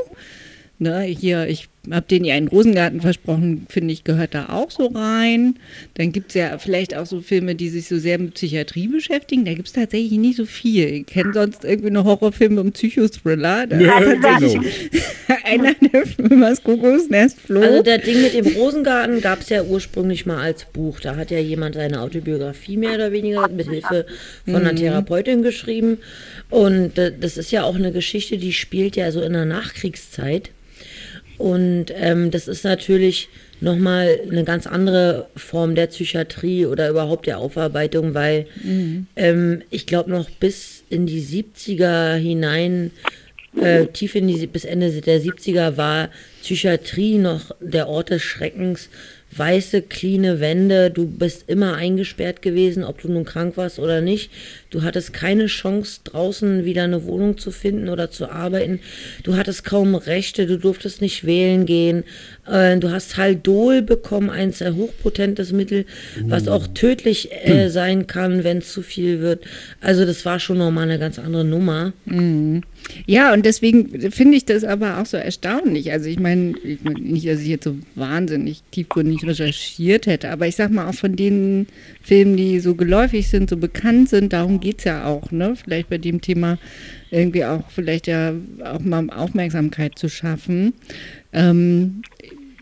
[0.78, 4.88] Ne, hier, ich habe denen ja einen Rosengarten versprochen, finde ich, gehört da auch so
[4.88, 5.56] rein.
[5.95, 9.45] Dann gibt es ja vielleicht auch so Filme, die sich so sehr mit Psychiatrie beschäftigen.
[9.45, 10.86] Da gibt es tatsächlich nicht so viel.
[10.88, 13.67] Ich kenne sonst irgendwie nur Horrorfilme und Psychothriller.
[13.67, 14.89] Da Ja, ist tatsächlich
[15.43, 17.62] einer der Filme aus Kokosnest Flo.
[17.62, 21.00] Also der Ding mit dem Rosengarten gab es ja ursprünglich mal als Buch.
[21.00, 24.06] Da hat ja jemand seine Autobiografie mehr oder weniger mit Hilfe
[24.45, 24.78] von einer Mhm.
[24.78, 25.97] Therapeutin geschrieben.
[26.50, 30.52] Und äh, das ist ja auch eine Geschichte, die spielt ja so in der Nachkriegszeit.
[31.38, 33.30] Und ähm, das ist natürlich
[33.62, 39.08] nochmal eine ganz andere Form der Psychiatrie oder überhaupt der Aufarbeitung, weil Mhm.
[39.15, 42.91] ähm, ich glaube noch bis in die 70er hinein,
[43.60, 46.10] äh, tief in die, bis Ende der 70er war
[46.41, 48.89] Psychiatrie noch der Ort des Schreckens.
[49.36, 54.32] Weiße, cleane Wände, du bist immer eingesperrt gewesen, ob du nun krank warst oder nicht.
[54.70, 58.80] Du hattest keine Chance, draußen wieder eine Wohnung zu finden oder zu arbeiten.
[59.24, 62.04] Du hattest kaum Rechte, du durftest nicht wählen gehen.
[62.50, 65.86] Äh, du hast Haldol bekommen, ein sehr hochpotentes Mittel,
[66.24, 69.46] was auch tödlich äh, sein kann, wenn es zu viel wird.
[69.82, 71.94] Also das war schon nochmal eine ganz andere Nummer.
[72.06, 72.64] Mhm.
[73.06, 75.92] Ja, und deswegen finde ich das aber auch so erstaunlich.
[75.92, 80.48] Also ich meine, ich mein, nicht, dass ich jetzt so wahnsinnig tiefgründig recherchiert hätte, aber
[80.48, 81.68] ich sag mal auch von den
[82.02, 85.56] Filmen, die so geläufig sind, so bekannt sind, darum geht es ja auch, ne?
[85.62, 86.58] Vielleicht bei dem Thema
[87.12, 90.74] irgendwie auch vielleicht ja auch mal Aufmerksamkeit zu schaffen.
[91.34, 92.02] Ähm,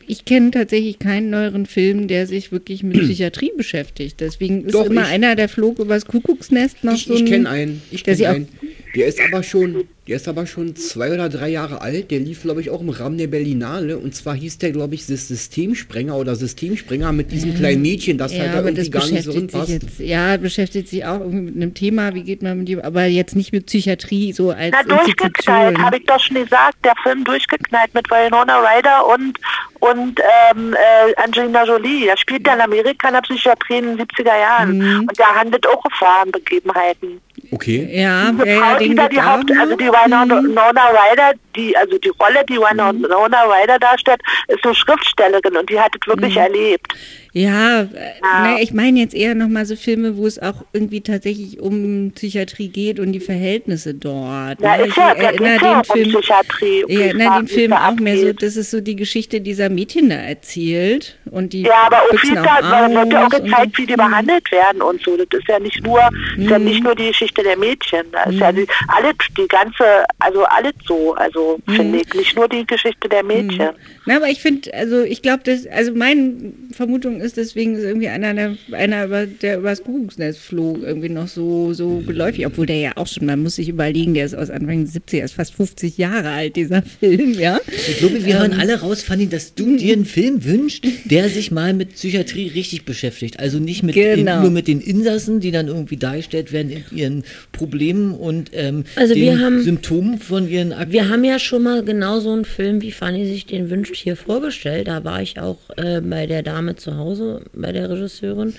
[0.08, 4.20] ich kenne tatsächlich keinen neueren Film, der sich wirklich mit Psychiatrie beschäftigt.
[4.20, 7.26] Deswegen ist Doch, immer ich- einer, der flog übers Kuckucksnest noch Ich- so ich ein-
[7.28, 7.82] kenn einen.
[7.92, 8.48] Ich der kenn sich auch- einen.
[8.96, 12.12] Der ist aber schon, der ist aber schon zwei oder drei Jahre alt.
[12.12, 13.98] Der lief, glaube ich, auch im Rahmen der Berlinale.
[13.98, 18.32] Und zwar hieß der, glaube ich, das Systemsprenger oder Systemsprenger mit diesem kleinen Mädchen, das
[18.32, 19.70] halt da aber irgendwie gar nicht so hinpasst.
[19.70, 23.06] jetzt, ja, beschäftigt sich auch irgendwie mit einem Thema, wie geht man mit dem, aber
[23.06, 25.86] jetzt nicht mit Psychiatrie, so als Na, durchgeknallt, Institution.
[25.86, 26.78] habe ich doch schon gesagt.
[26.86, 29.40] Der Film durchgeknallt mit Winona Ryder und,
[29.80, 32.06] und ähm, äh, Angelina Jolie.
[32.06, 34.78] Der spielt ja in Amerika in der Psychiatrie in den 70er Jahren.
[34.78, 35.00] Mhm.
[35.10, 37.20] Und der handelt auch auf wahren Begebenheiten.
[37.52, 37.88] Okay.
[37.92, 42.44] Ja, Diese ja, die da die Haupt, also die Winona Ryder, die, also die Rolle,
[42.50, 46.42] die Winona Ryder darstellt, ist eine Schriftstellerin und die hat es wirklich Mhm.
[46.42, 46.94] erlebt.
[47.38, 51.60] Ja, äh, ne, ich meine jetzt eher nochmal so Filme, wo es auch irgendwie tatsächlich
[51.60, 54.62] um Psychiatrie geht und die Verhältnisse dort.
[54.62, 54.86] Ja, ne?
[54.86, 56.84] ist ja, erinnere ja auch um Psychiatrie.
[56.84, 60.08] Ja, wie erinnere den Film auch mehr so, das ist so die Geschichte dieser Mädchen
[60.08, 61.18] da erzählt.
[61.30, 65.18] Und die Ja, aber aus wird ja auch gezeigt, wie die behandelt werden und so.
[65.18, 66.00] Das ist ja nicht nur,
[66.38, 68.06] ist ja nicht nur die Geschichte der Mädchen.
[68.14, 72.48] Das ist ja die, alles, die ganze, also alles so, also finde ich, nicht nur
[72.48, 73.72] die Geschichte der Mädchen.
[74.06, 78.08] Na, aber ich finde, also ich glaube, dass, also meine Vermutung ist, deswegen ist irgendwie
[78.10, 82.78] einer, der, einer über, der übers Kuckucksnest flog, irgendwie noch so, so geläufig, obwohl der
[82.78, 85.54] ja auch schon, man muss sich überlegen, der ist aus Anfang der 70er, ist fast
[85.54, 87.60] 50 Jahre alt, dieser Film, ja.
[87.68, 91.30] Ich glaube, wir hören Ähm, alle raus, Fanny, dass du dir einen Film wünschst, der
[91.30, 93.40] sich mal mit Psychiatrie richtig beschäftigt.
[93.40, 94.36] Also nicht mit Genau.
[94.38, 98.84] in, nur mit den Insassen, die dann irgendwie dargestellt werden in ihren Problemen und ähm,
[98.96, 102.32] Also den wir haben- Symptomen von ihren Ak Wir haben ja schon mal genau so
[102.34, 104.88] einen Film, wie Fanny sich den wünscht, hier vorgestellt.
[104.88, 107.15] Da war ich auch äh, bei der Dame zu Hause,
[107.54, 108.54] bei der Regisseurin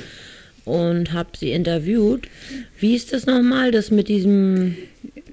[0.64, 2.28] und habe sie interviewt.
[2.78, 4.76] Wie ist das nochmal, das mit diesem...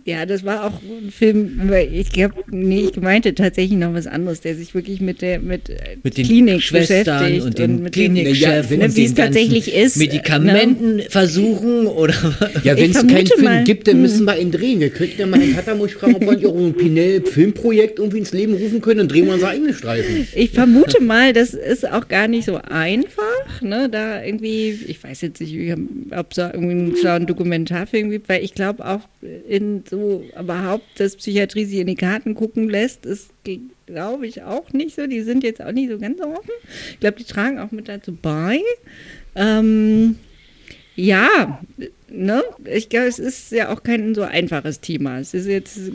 [0.06, 4.06] Ja, das war auch ein Film, weil ich glaube, nee, ich meinte tatsächlich noch was
[4.06, 7.84] anderes, der sich wirklich mit der mit, äh, mit den Klinik Schwestern beschäftigt und den
[7.84, 9.96] mit dem- Klinikchef ne, und wie den es tatsächlich ist.
[9.96, 12.14] Medikamenten versuchen oder
[12.66, 14.82] Ja, wenn es keinen Film mal- gibt, dann müssen wir ihn drehen.
[14.82, 18.82] Wir könnten ja mal einen Tatamusch fragen, ob wir ein Pinell-Filmprojekt irgendwie ins Leben rufen
[18.82, 20.28] können, dann drehen wir unser eigenes Streifen.
[20.36, 25.22] Ich vermute mal, das ist auch gar nicht so einfach, ne, da irgendwie, ich weiß
[25.22, 25.58] jetzt nicht,
[26.12, 29.02] ob es da irgendwie einen schlauen Dokumentarfilm gibt, weil ich glaube auch
[29.48, 33.30] in so überhaupt, dass Psychiatrie sich in die Karten gucken lässt, ist
[33.86, 35.06] glaube ich auch nicht so.
[35.06, 36.52] Die sind jetzt auch nicht so ganz offen.
[36.92, 38.60] Ich glaube, die tragen auch mit dazu bei.
[39.36, 40.18] Ähm,
[40.96, 41.62] ja,
[42.14, 42.44] ne?
[42.72, 45.20] Ich glaube, es ist ja auch kein so einfaches Thema.
[45.20, 45.92] Es ist jetzt sehr,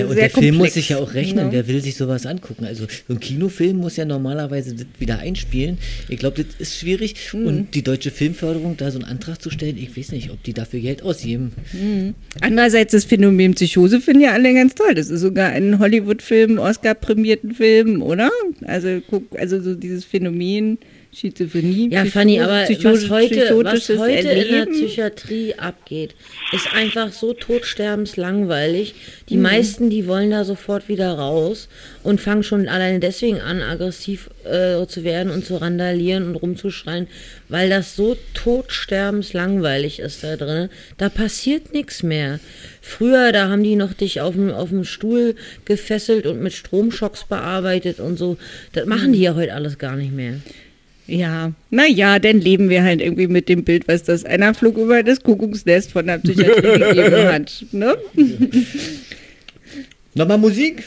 [0.00, 1.46] Ja, und sehr der Film muss komplex, sich ja auch rechnen.
[1.46, 1.52] ne?
[1.52, 2.64] Wer will sich sowas angucken?
[2.64, 5.78] Also so ein Kinofilm muss ja normalerweise wieder einspielen.
[6.08, 7.16] Ich glaube, das ist schwierig.
[7.32, 7.46] Mhm.
[7.46, 10.52] Und die deutsche Filmförderung, da so einen Antrag zu stellen, ich weiß nicht, ob die
[10.52, 11.52] dafür Geld ausgeben.
[11.72, 12.14] Mhm.
[12.40, 14.94] Andererseits das Phänomen Psychose finden ja alle ganz toll.
[14.94, 18.30] Das ist sogar ein Hollywood-Film, Oscar-prämierten Film, oder?
[18.66, 20.78] Also guck, also so dieses Phänomen
[21.14, 21.90] Schizophrenie.
[21.90, 24.66] Ja, Fanny, aber was heute, was heute in der.
[24.66, 26.14] Psychiatrie abgeht,
[26.52, 28.94] ist einfach so todsterbenslangweilig.
[29.28, 29.42] Die Mhm.
[29.42, 31.68] meisten, die wollen da sofort wieder raus
[32.02, 37.06] und fangen schon alleine deswegen an, aggressiv äh, zu werden und zu randalieren und rumzuschreien,
[37.48, 40.68] weil das so todsterbenslangweilig ist da drin.
[40.98, 42.40] Da passiert nichts mehr.
[42.80, 47.24] Früher, da haben die noch dich auf dem, auf dem Stuhl gefesselt und mit Stromschocks
[47.24, 48.36] bearbeitet und so.
[48.72, 50.40] Das machen die ja heute alles gar nicht mehr.
[51.06, 55.02] Ja, naja, dann leben wir halt irgendwie mit dem Bild, was das einer Flug über
[55.02, 57.64] das Kuckucksnest von der Psychiatrie gegeben hat.
[57.72, 57.96] Ne?
[60.14, 60.84] Nochmal Musik?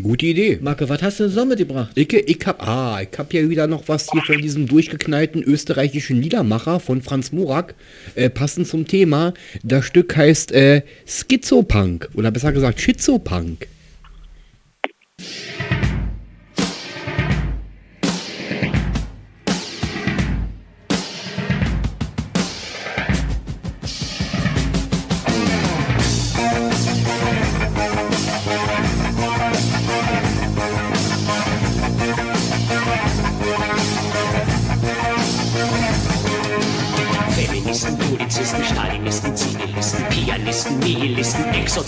[0.00, 0.58] Gute Idee.
[0.60, 1.90] Marke, was hast du so mitgebracht?
[1.94, 6.20] Ich, ich hab, ah, ich hab ja wieder noch was hier von diesem durchgeknallten österreichischen
[6.20, 7.74] Liedermacher von Franz Morak,
[8.14, 9.32] äh, passend zum Thema.
[9.62, 13.68] Das Stück heißt äh, Schizopunk oder besser gesagt Schizopunk.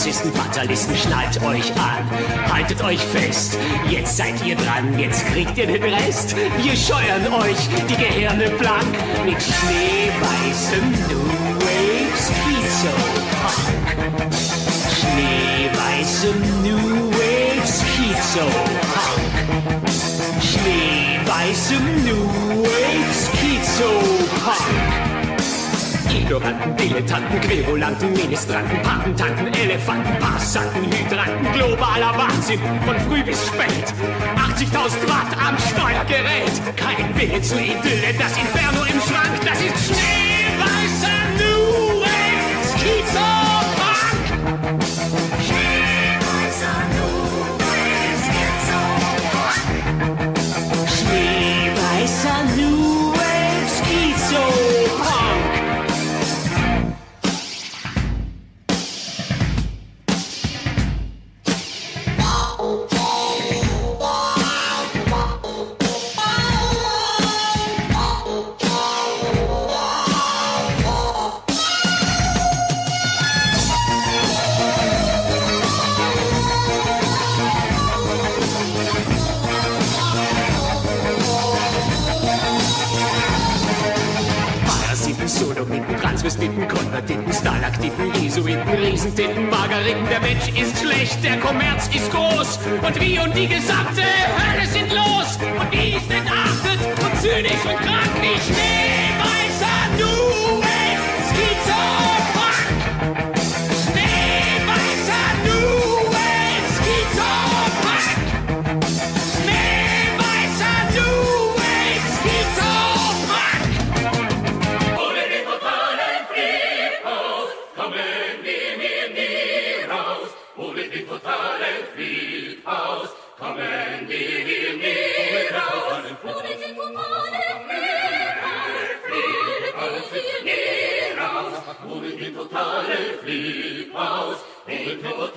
[0.09, 3.59] Exorzisten, Fatalisten, schnallt euch an, haltet euch fest,
[3.90, 6.34] jetzt seid ihr dran, jetzt kriegt ihr den Rest.
[6.62, 7.59] Wir scheuern euch
[7.90, 8.86] die Gehirne blank
[9.26, 11.26] mit schneeweißem New
[11.61, 12.94] Wave Schizo.
[14.96, 18.48] Schneeweißem New Wave Schizo.
[20.40, 24.88] Schneeweißem New Wave Schizo.
[26.28, 33.94] Ignoranten, Dilettanten, Querulanten, Ministranten, Patentanten, Elefanten, Passanten, Hydranten, globaler Wahnsinn, von früh bis spät.
[34.36, 40.17] 80.000 Watt am Steuergerät, kein Wille zur Idylle, das Inferno im Schrank, das ist schneeweißer
[89.28, 90.08] Riesentitten, Margariten.
[90.08, 92.58] Der Mensch ist schlecht, der Kommerz ist groß.
[92.82, 95.38] Und wie und die gesamte Hölle sind los.
[95.58, 98.20] Und die ist entartet und zynisch und krank.
[98.20, 98.97] Nicht Schneeweißer,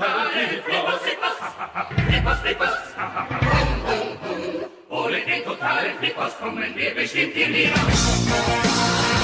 [0.01, 1.01] totalen Friedhaus.
[2.07, 2.77] Friedhaus, Friedhaus.
[4.89, 9.20] Ohne den totalen Friedhaus kommen wir bestimmt hier raus.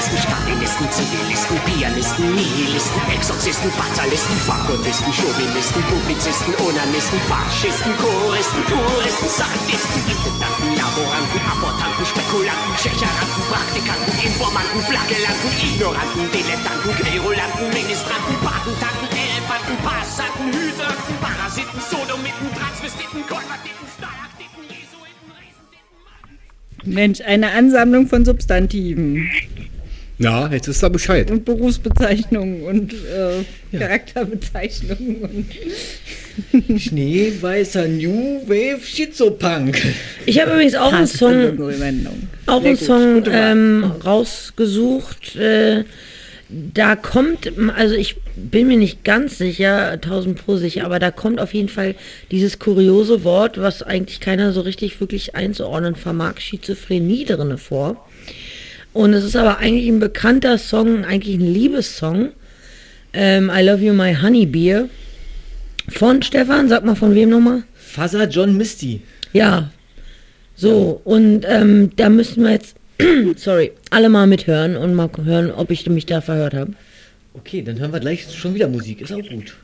[0.00, 10.00] Polizisten, Stalinisten, Zivilisten, Pianisten, Nihilisten, Exorzisten, Fatalisten, Fachkundisten, Chauvinisten, Publizisten, Onanisten, Faschisten, Choristen, Touristen, Sadisten,
[10.08, 20.48] Intendanten, Laboranten, Abortanten, Spekulanten, Schächeranten, Praktikanten, Informanten, Flagellanten, Ignoranten, Dilettanten, Querulanten, Ministranten, Patentanten, Elefanten, Passanten,
[20.48, 25.28] Hydranten, Parasiten, Sodomiten, Transvestiten, Konvertiten, Stalaktiten, Jesuiten,
[26.88, 29.28] Mensch, eine Ansammlung von Substantiven
[30.22, 31.30] Na, jetzt ist da Bescheid.
[31.30, 35.46] und Berufsbezeichnungen und äh, Charakterbezeichnungen
[36.52, 39.80] und Schneeweißer New Wave Schizopunk.
[40.26, 41.58] Ich habe übrigens auch einen Song,
[42.44, 42.76] auch einen.
[42.76, 45.36] Song ähm, rausgesucht.
[45.36, 45.84] Äh,
[46.50, 51.40] da kommt, also ich bin mir nicht ganz sicher, 1000 pro sicher, aber da kommt
[51.40, 51.94] auf jeden Fall
[52.30, 58.06] dieses kuriose Wort, was eigentlich keiner so richtig wirklich einzuordnen vermag, Schizophrenie drinne vor.
[58.92, 62.30] Und es ist aber eigentlich ein bekannter Song, eigentlich ein Liebessong.
[63.12, 64.88] Ähm, I Love You My Honey Beer.
[65.88, 67.62] Von Stefan, sag mal von wem nochmal?
[67.74, 69.02] Father John Misty.
[69.32, 69.70] Ja.
[70.54, 72.76] So, und ähm, da müssen wir jetzt,
[73.36, 76.72] sorry, alle mal mithören und mal hören, ob ich mich da verhört habe.
[77.34, 79.00] Okay, dann hören wir gleich schon wieder Musik.
[79.00, 79.56] Ist auch gut.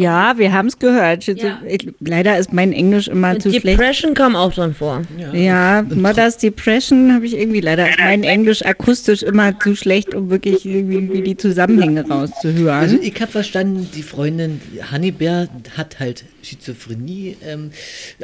[0.00, 1.26] Ja, wir haben es gehört.
[1.26, 1.60] Ja.
[1.66, 3.66] Ich, leider ist mein Englisch immer zu schlecht.
[3.66, 5.02] Depression kam auch dran vor.
[5.32, 10.30] Ja, Mother's Depression habe ich irgendwie leider ist mein Englisch akustisch immer zu schlecht, um
[10.30, 12.78] wirklich irgendwie die Zusammenhänge rauszuhören.
[12.78, 17.70] Also ich habe verstanden, die Freundin Hannibär hat halt Schizophrenie ähm,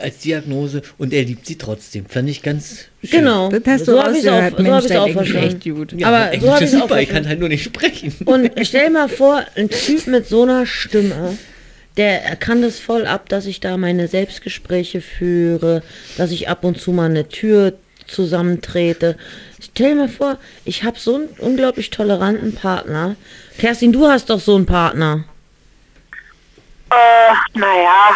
[0.01, 2.07] als Diagnose und er liebt sie trotzdem.
[2.07, 3.21] Fand ich ganz schön.
[3.21, 3.49] Genau.
[3.51, 5.49] Das hast du so habe ich es auch, so hab auch verstanden.
[5.49, 5.93] echt gut.
[5.99, 7.65] Ja, Aber so Englisch habe ist ich es auch super, ich kann halt nur nicht
[7.65, 8.15] sprechen.
[8.25, 11.37] Und stell mal vor, ein Typ mit so einer Stimme,
[11.97, 15.83] der kann das voll ab, dass ich da meine Selbstgespräche führe,
[16.17, 17.75] dass ich ab und zu mal eine Tür
[18.07, 19.17] zusammentrete.
[19.61, 23.17] Stell dir mal vor, ich habe so einen unglaublich toleranten Partner.
[23.59, 25.25] Kerstin, du hast doch so einen Partner.
[26.93, 28.13] Äh, naja.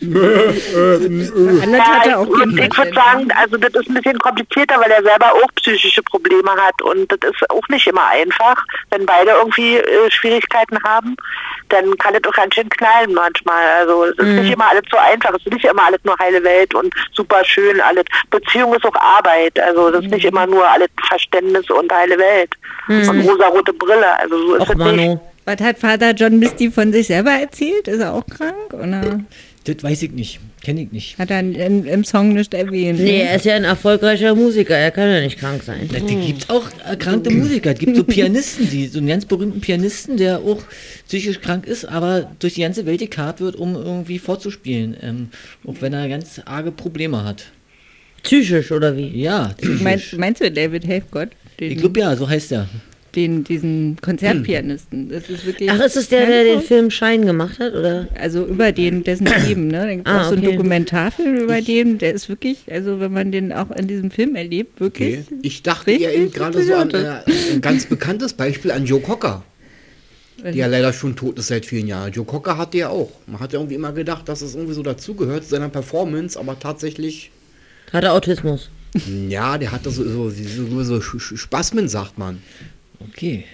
[1.62, 5.02] Anders hat er auch ich würde sagen, also das ist ein bisschen komplizierter, weil er
[5.02, 8.56] selber auch psychische Probleme hat und das ist auch nicht immer einfach.
[8.90, 11.16] Wenn beide irgendwie äh, Schwierigkeiten haben,
[11.68, 13.64] dann kann es auch ganz schön knallen manchmal.
[13.80, 14.36] Also es ist Mhm.
[14.42, 17.44] nicht immer alles so einfach, es ist nicht immer alles nur heile Welt und super
[17.44, 18.04] schön alles.
[18.30, 22.50] Beziehung ist auch Arbeit, also das ist nicht immer nur alles Verständnis und heile Welt
[22.88, 23.08] Mhm.
[23.08, 24.18] und rosarote Brille.
[24.18, 25.18] Also so ist es nicht.
[25.44, 27.86] Was hat Vater John Misty von sich selber erzählt?
[27.88, 28.72] Ist er auch krank?
[28.72, 29.20] Oder
[29.64, 30.40] Das weiß ich nicht.
[30.62, 31.18] Kenne ich nicht.
[31.18, 32.98] hat er in, im Song nicht erwähnt?
[32.98, 35.90] Nee, er ist ja ein erfolgreicher Musiker, er kann ja nicht krank sein.
[35.92, 37.72] Da gibt auch erkrankte Musiker.
[37.72, 40.62] Es gibt so Pianisten, die, so einen ganz berühmten Pianisten, der auch
[41.06, 44.96] psychisch krank ist, aber durch die ganze Welt gekarrt wird, um irgendwie vorzuspielen.
[45.02, 45.28] Ähm,
[45.66, 47.44] auch wenn er ganz arge Probleme hat.
[48.22, 49.08] Psychisch oder wie?
[49.20, 49.82] Ja, psychisch.
[49.82, 51.28] Meinst, meinst du David Helfgott?
[51.58, 52.68] Ich glaube ja, so heißt er.
[53.14, 55.08] Den, diesen Konzertpianisten.
[55.08, 55.70] Das ist wirklich.
[55.70, 58.08] Ach, ist es der, der den Film Schein gemacht hat, oder?
[58.18, 59.78] Also über den, dessen Leben, ne?
[59.86, 60.44] Da gibt Ah, auch so einen.
[60.44, 64.80] Dokumentarfilm über den, der ist wirklich, also wenn man den auch in diesem Film erlebt,
[64.80, 65.20] wirklich.
[65.26, 65.38] Okay.
[65.42, 67.20] Ich dachte ja eben gerade so an äh,
[67.52, 69.44] ein ganz bekanntes Beispiel an Joe Cocker.
[70.52, 72.12] Die ja leider schon tot ist seit vielen Jahren.
[72.12, 73.10] Joe Cocker hatte ja auch.
[73.26, 76.58] Man hat ja irgendwie immer gedacht, dass es irgendwie so dazugehört zu seiner Performance, aber
[76.58, 77.30] tatsächlich,
[77.92, 78.68] Hat er Autismus?
[79.28, 82.42] ja, der hatte so, so, so, so Spasmen, sagt man.
[83.02, 83.46] Okay.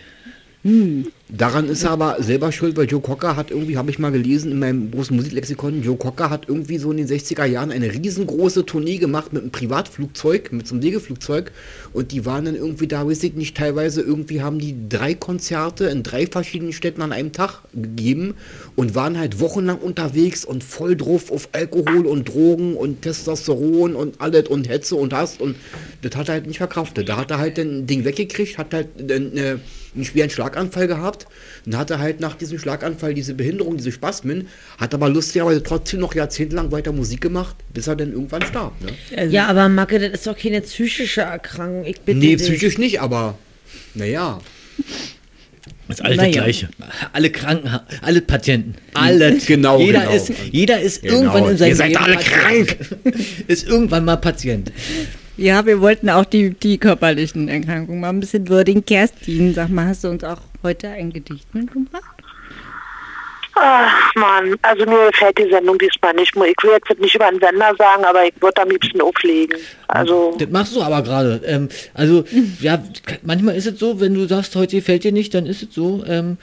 [0.63, 4.53] Daran ist er aber selber schuld, weil Joe Cocker hat irgendwie, habe ich mal gelesen
[4.53, 8.67] in meinem großen Musiklexikon, Joe Cocker hat irgendwie so in den 60er Jahren eine riesengroße
[8.67, 11.53] Tournee gemacht mit einem Privatflugzeug, mit so einem Segelflugzeug.
[11.95, 15.87] Und die waren dann irgendwie da, weiß ich nicht, teilweise irgendwie haben die drei Konzerte
[15.87, 18.35] in drei verschiedenen Städten an einem Tag gegeben
[18.77, 24.21] und waren halt wochenlang unterwegs und voll drauf auf Alkohol und Drogen und Testosteron und
[24.21, 25.57] alles und Hetze und Hass und
[26.03, 27.09] das hat er halt nicht verkraftet.
[27.09, 29.57] Da hat er halt ein Ding weggekriegt, hat halt einen, äh,
[29.95, 31.27] einen schweren Schlaganfall gehabt
[31.67, 36.15] und hatte halt nach diesem Schlaganfall diese Behinderung, diese Spasmen, hat aber lustigerweise trotzdem noch
[36.15, 38.73] jahrzehntelang weiter Musik gemacht, bis er dann irgendwann starb.
[38.83, 39.27] Ne?
[39.27, 41.85] ja, aber Macke, das ist doch keine psychische Erkrankung.
[41.85, 42.47] Ich bitte nee, dich.
[42.47, 43.37] psychisch nicht, aber
[43.95, 44.41] naja.
[45.89, 46.29] Das ist alles Naja.
[46.31, 46.69] das Gleiche.
[47.13, 48.75] Alle Kranken, alle Patienten.
[48.95, 49.37] Alle.
[49.39, 50.13] Genau, Jeder genau.
[50.15, 51.15] ist, jeder ist Genau.
[51.15, 52.77] irgendwann in seinem Ihr seid Leben alle Patient.
[53.49, 54.71] ist irgendwann mal Patient.
[55.41, 58.85] Ja, wir wollten auch die, die körperlichen Erkrankungen mal ein bisschen würdigen.
[58.85, 62.05] Kerstin, sag mal, hast du uns auch heute ein Gedicht mitgebracht?
[63.55, 66.37] Ach Mann, also mir gefällt die Sendung diesmal nicht.
[66.37, 69.59] Ich will jetzt nicht über einen Sender sagen, aber ich würde am liebsten auflegen.
[69.89, 71.41] Also Das machst du aber gerade.
[71.47, 72.23] Ähm, also,
[72.61, 72.79] ja,
[73.23, 76.05] manchmal ist es so, wenn du sagst, heute gefällt dir nicht, dann ist es so.
[76.07, 76.37] Ähm,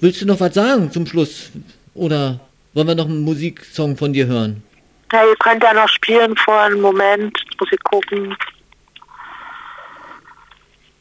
[0.00, 1.52] willst du noch was sagen zum Schluss?
[1.94, 2.40] Oder
[2.74, 4.64] wollen wir noch einen Musiksong von dir hören?
[5.12, 7.36] Ja, ihr könnt ja noch spielen vor einem Moment.
[7.70, 8.36] Ich gucken.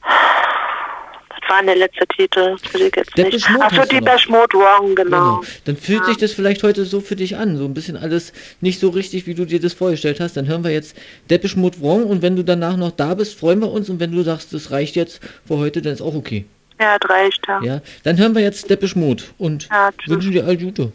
[0.01, 2.55] Was war der letzte Titel?
[2.62, 3.49] Das jetzt nicht.
[3.60, 3.99] Achso, die.
[3.99, 5.38] Depeche Mode Wrong, genau.
[5.38, 5.43] Genau.
[5.66, 7.57] Dann fühlt sich das vielleicht heute so für dich an.
[7.57, 10.38] So ein bisschen alles nicht so richtig, wie du dir das vorgestellt hast.
[10.38, 10.95] Dann hören wir jetzt
[11.30, 13.89] Depeche Mode Wrong und wenn du danach noch da bist, freuen wir uns.
[13.89, 16.45] Und wenn du sagst, das reicht jetzt für heute, dann ist auch okay.
[16.80, 17.62] Ja, das reicht, ja.
[17.62, 20.91] Ja, dann hören wir jetzt Depeche Mode und Ja, wünschen dir all Gute.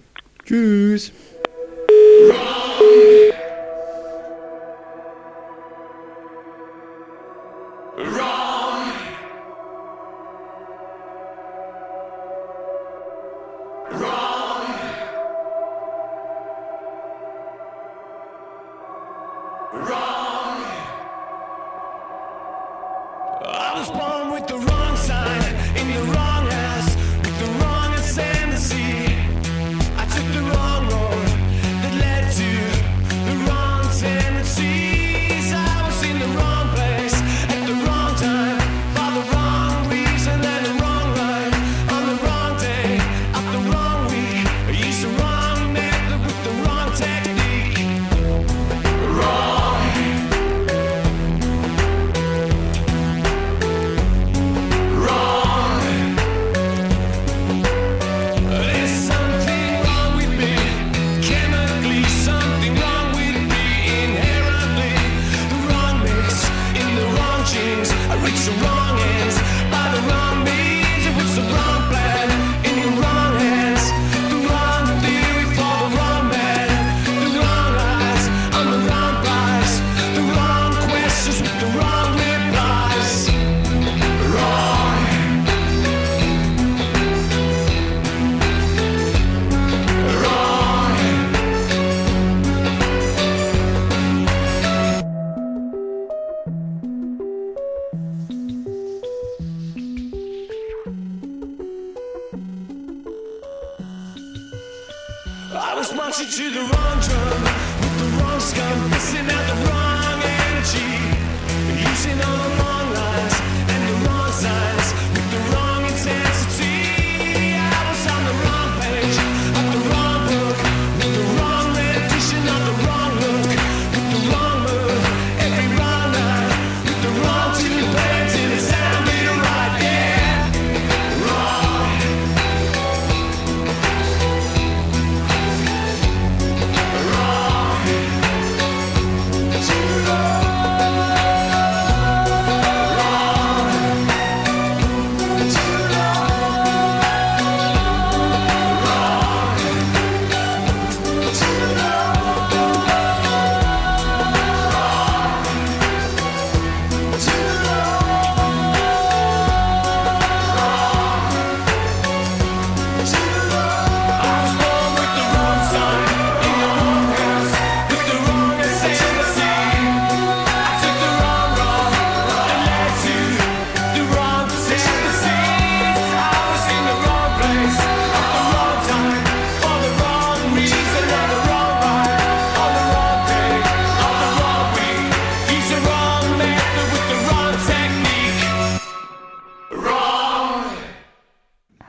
[0.46, 1.12] Tschüss.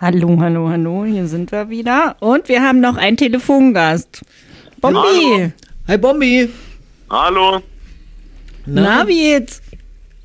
[0.05, 2.15] Hallo, hallo, hallo, hier sind wir wieder.
[2.19, 4.21] Und wir haben noch einen Telefongast.
[4.79, 4.99] Bombi!
[4.99, 5.51] Hallo.
[5.87, 6.49] Hi Bombi!
[7.09, 7.63] Hallo.
[8.67, 9.63] Na, wie jetzt?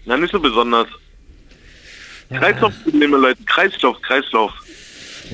[0.04, 0.86] Na, nicht so besonders.
[2.28, 3.42] Kreislaufprobleme, Leute.
[3.46, 4.52] Kreislauf, Kreislauf.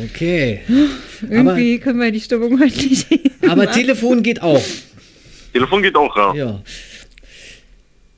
[0.04, 0.60] Okay.
[1.28, 3.08] Irgendwie können wir die Stimmung heute nicht.
[3.48, 4.62] Aber Telefon geht auch.
[5.52, 6.34] Telefon geht auch, ja.
[6.36, 6.62] Ja.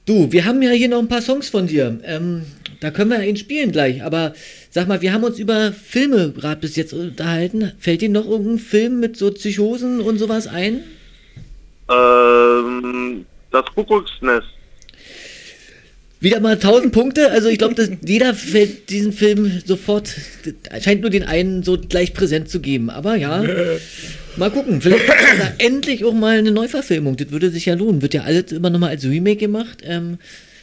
[0.04, 2.00] Du, wir haben ja hier noch ein paar Songs von dir.
[2.04, 2.44] Ähm,
[2.80, 4.02] da können wir ihn spielen gleich.
[4.02, 4.34] Aber
[4.78, 7.72] sag mal, wir haben uns über Filme gerade bis jetzt unterhalten.
[7.80, 10.84] Fällt dir noch irgendein Film mit so Psychosen und sowas ein?
[11.90, 14.46] Ähm, das Kuckucksnest.
[16.20, 17.32] Wieder mal 1000 Punkte.
[17.32, 20.14] Also ich glaube, dass jeder fällt diesen Film sofort,
[20.80, 22.88] scheint nur den einen so gleich präsent zu geben.
[22.88, 23.42] Aber ja,
[24.36, 24.80] mal gucken.
[24.80, 25.10] Vielleicht
[25.58, 27.16] endlich auch mal eine Neuverfilmung.
[27.16, 28.00] Das würde sich ja lohnen.
[28.00, 29.78] Wird ja alles immer nochmal als Remake gemacht.
[29.82, 30.18] Ähm,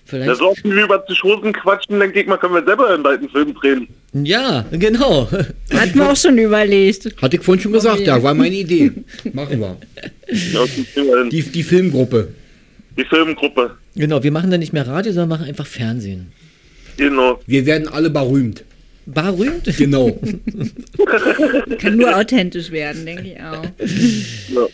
[0.05, 0.29] vielleicht.
[0.29, 3.05] Ja, so oft wie wir über Psychosen quatschen, denke ich mal, können wir selber einen
[3.05, 3.87] alten Film drehen.
[4.13, 5.29] Ja, genau.
[5.73, 7.21] Hatten wir auch schon überlegt.
[7.21, 8.91] Hatte ich vorhin schon gesagt, ja, war meine Idee.
[9.33, 9.77] Machen wir.
[10.27, 11.29] Okay.
[11.31, 12.29] Die, die Filmgruppe.
[12.97, 13.05] Die
[13.95, 16.31] Genau, wir machen dann nicht mehr Radio, sondern machen einfach Fernsehen.
[16.97, 17.41] Genau.
[17.45, 18.63] Wir werden alle berühmt.
[19.05, 19.65] berühmt.
[19.77, 20.17] Genau.
[21.79, 23.65] Kann nur authentisch werden, denke ich auch.
[24.53, 24.67] Ja,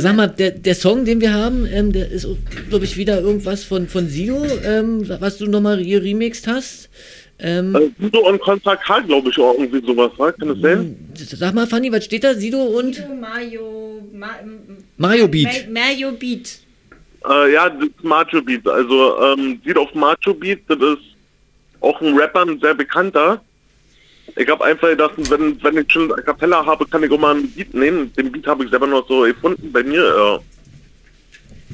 [0.00, 2.26] sag mal, der, der Song, den wir haben, ähm, der ist,
[2.70, 6.88] glaube ich, wieder irgendwas von, von Sido, ähm, was du nochmal remixed hast.
[7.38, 10.32] Ähm, Äh, Sido und Contra K, glaube ich, auch irgendwie sowas, wa?
[10.32, 10.96] kann das sein?
[11.14, 12.34] sag mal, Fanny, was steht da?
[12.34, 14.38] Sido und Mario, Ma,
[14.96, 15.68] Mario Beat.
[15.70, 16.60] Mario Beat.
[17.28, 18.66] Äh, ja, das ist Macho Beat.
[18.66, 20.98] Also, ähm, Sido auf Macho Beat, das ist
[21.80, 23.42] auch ein Rapper, ein sehr bekannter.
[24.36, 27.36] Ich habe einfach gedacht, wenn, wenn ich schon eine Kapella habe, kann ich auch mal
[27.36, 28.12] einen Beat nehmen.
[28.14, 30.02] Den Beat habe ich selber noch so gefunden bei mir.
[30.02, 30.40] Ja.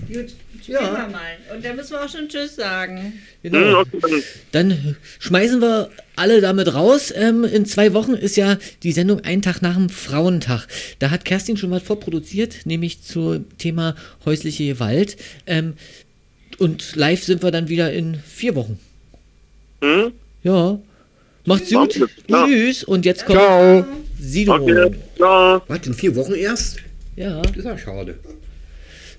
[0.08, 0.34] Gut,
[0.70, 1.36] wir mal.
[1.54, 3.20] Und da müssen wir auch schon Tschüss sagen.
[3.42, 3.82] Genau.
[4.52, 7.12] Dann schmeißen wir alle damit raus.
[7.14, 10.66] Ähm, in zwei Wochen ist ja die Sendung Ein Tag nach dem Frauentag.
[10.98, 15.16] Da hat Kerstin schon was vorproduziert, nämlich zum Thema häusliche Gewalt.
[15.46, 15.74] Ähm,
[16.58, 18.78] und live sind wir dann wieder in vier Wochen.
[19.82, 20.12] Hm?
[20.42, 20.78] Ja.
[21.44, 22.08] Macht's gut.
[22.28, 22.46] Ja.
[22.46, 22.84] Tschüss.
[22.84, 23.84] Und jetzt kommt Ciao.
[24.20, 24.54] Sido.
[24.54, 25.62] Okay, ciao.
[25.68, 26.78] Was, in vier Wochen erst?
[27.16, 27.40] Ja.
[27.42, 28.18] Das ist ja schade.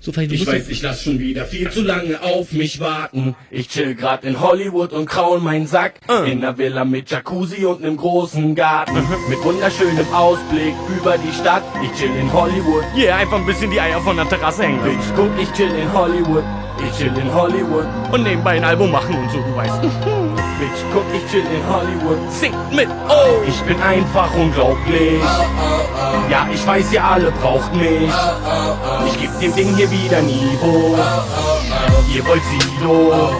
[0.04, 3.36] So, Ich weiß, ich lass schon wieder viel zu lange auf mich warten.
[3.52, 6.00] Ich chill grad in Hollywood und kraul meinen Sack.
[6.26, 8.96] In ner Villa mit Jacuzzi und nem großen Garten.
[9.28, 11.62] Mit wunderschönem Ausblick über die Stadt.
[11.84, 12.82] Ich chill in Hollywood.
[12.96, 14.82] Yeah, einfach ein bisschen die Eier von der Terrasse hängen.
[14.82, 16.42] Bitch, guck, ich chill in Hollywood.
[16.84, 17.86] Ich chill in Hollywood.
[18.10, 19.82] Und nebenbei ein Album machen und so, du weißt.
[20.62, 22.30] Bitch, guck, ich chill in Hollywood.
[22.30, 23.42] Sing mit, oh!
[23.48, 25.20] Ich bin einfach unglaublich.
[26.30, 28.12] Ja, ich weiß, ihr alle braucht mich.
[29.06, 30.96] Ich geb dem Ding hier wieder Niveau.
[32.14, 33.32] Ihr wollt Silo.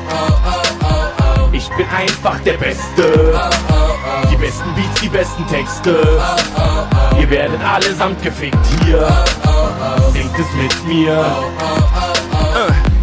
[1.52, 3.40] Ich bin einfach der Beste.
[4.28, 6.20] Die besten Beats, die besten Texte.
[7.20, 9.06] Ihr werdet allesamt gefickt hier.
[10.12, 11.24] Singt es mit mir.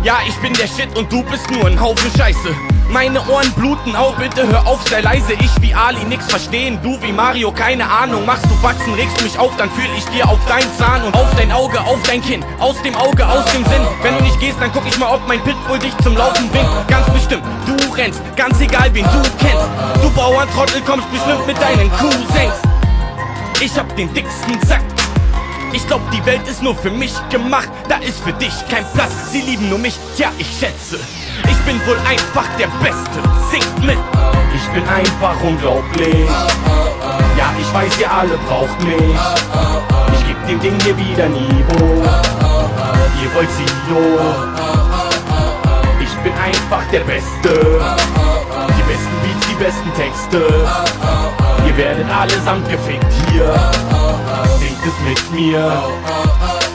[0.10, 2.56] Ja, ich bin der Shit und du bist nur ein Haufen Scheiße.
[2.90, 5.34] Meine Ohren bluten, au bitte hör auf, sei leise.
[5.34, 8.26] Ich wie Ali nix verstehen, du wie Mario, keine Ahnung.
[8.26, 11.28] Machst du Faxen, regst mich auf, dann fühl ich dir auf dein Zahn und auf
[11.38, 12.44] dein Auge, auf dein Kinn.
[12.58, 13.84] Aus dem Auge, aus dem Sinn.
[14.02, 16.88] Wenn du nicht gehst, dann guck ich mal, ob mein Pitbull dich zum Laufen bringt.
[16.88, 19.70] Ganz bestimmt, du rennst, ganz egal wen du kennst.
[20.02, 22.56] Du Bauerntrottel kommst bestimmt mit deinen Cousins.
[23.62, 24.82] Ich hab den dicksten Sack.
[25.72, 27.70] Ich glaub, die Welt ist nur für mich gemacht.
[27.88, 29.32] Da ist für dich kein Platz.
[29.32, 31.00] Sie lieben nur mich, tja, ich schätze.
[31.44, 33.20] Ich bin wohl einfach der Beste.
[33.52, 33.98] Singt mit.
[34.56, 36.28] Ich bin einfach unglaublich.
[37.38, 39.20] Ja, ich weiß, ihr alle braucht mich.
[40.14, 42.04] Ich geb dem Ding hier wieder Niveau.
[43.22, 44.20] Ihr wollt Silo.
[46.02, 47.80] Ich bin einfach der Beste.
[48.78, 51.39] Die besten Beats, die besten Texte.
[51.70, 53.54] Ihr werdet allesamt gefickt hier.
[54.58, 55.60] Singt es mit mir.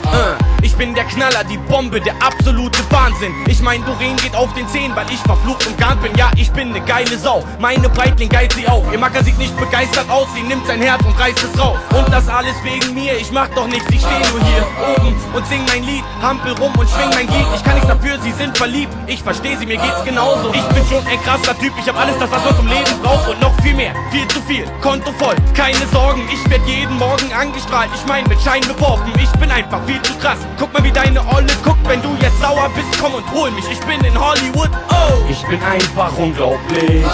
[0.05, 3.33] Äh, Ich bin der Knaller, die Bombe, der absolute Wahnsinn.
[3.47, 6.15] Ich mein, Doreen geht auf den Zehen, weil ich verflucht und garnt bin.
[6.15, 7.43] Ja, ich bin ne geile Sau.
[7.59, 8.83] Meine Breitling geilt sie auf.
[8.89, 11.77] Ihr Macker sieht nicht begeistert aus, sie nimmt sein Herz und reißt es raus.
[11.91, 14.65] Und das alles wegen mir, ich mach doch nichts, ich steh nur hier
[14.95, 16.05] oben und sing mein Lied.
[16.21, 17.45] Hampel rum und schwing mein Glied.
[17.53, 18.93] Ich kann nichts dafür, sie sind verliebt.
[19.07, 20.53] Ich versteh sie, mir geht's genauso.
[20.53, 23.27] Ich bin schon ein krasser Typ, ich hab alles das, was man zum Leben braucht
[23.27, 23.93] und noch viel mehr.
[24.11, 26.21] Viel zu viel, Konto voll, keine Sorgen.
[26.31, 27.89] Ich werd jeden Morgen angestrahlt.
[27.93, 29.11] Ich mein, mit Schein beworfen.
[29.21, 30.39] Ich bin einfach viel zu krass.
[30.57, 32.84] Guck mal, wie deine Olle guckt, wenn du jetzt sauer bist.
[33.01, 34.69] Komm und hol mich, ich bin in Hollywood.
[34.89, 35.29] Oh!
[35.29, 37.05] Ich bin einfach unglaublich.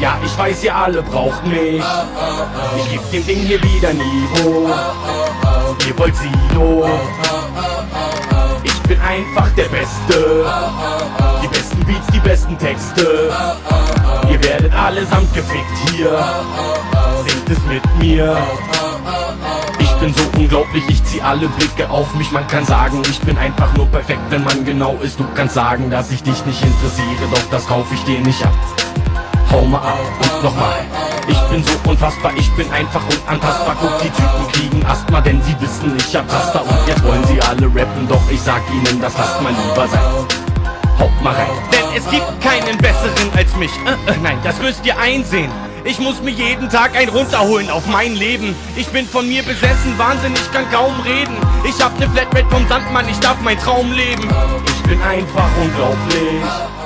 [0.00, 1.82] Ja, ich weiß, ihr alle braucht mich.
[2.76, 4.68] Ich geb dem Ding hier wieder Niveau.
[5.86, 6.88] Ihr wollt Silo.
[8.62, 10.46] Ich bin einfach der Beste.
[11.42, 13.32] Die besten Beats, die besten Texte.
[14.30, 16.24] Ihr werdet allesamt gefickt hier.
[17.26, 18.36] Singt es mit mir.
[20.04, 22.30] Ich bin so unglaublich, ich zieh alle Blicke auf mich.
[22.30, 25.18] Man kann sagen, ich bin einfach nur perfekt, wenn man genau ist.
[25.18, 28.52] Du kannst sagen, dass ich dich nicht interessiere, doch das kauf ich dir nicht ab.
[29.50, 30.84] Hau mal ab und nochmal.
[31.26, 33.76] Ich bin so unfassbar, ich bin einfach unantastbar.
[33.80, 36.60] Guck, die Typen kriegen Asthma, denn sie wissen, ich hab Taster.
[36.60, 40.00] Und jetzt wollen sie alle rappen, doch ich sag ihnen, das lasst mal lieber sein.
[40.98, 41.46] Haut mal rein.
[41.72, 43.72] Denn es gibt keinen besseren als mich.
[43.86, 45.50] Äh, äh, nein, das müsst ihr einsehen.
[45.86, 48.56] Ich muss mir jeden Tag ein runterholen auf mein Leben.
[48.74, 51.36] Ich bin von mir besessen, Wahnsinn, ich kann kaum reden.
[51.68, 54.26] Ich hab ne Flatrate vom Sandmann, ich darf mein Traum leben.
[54.66, 56.83] Ich bin einfach unglaublich.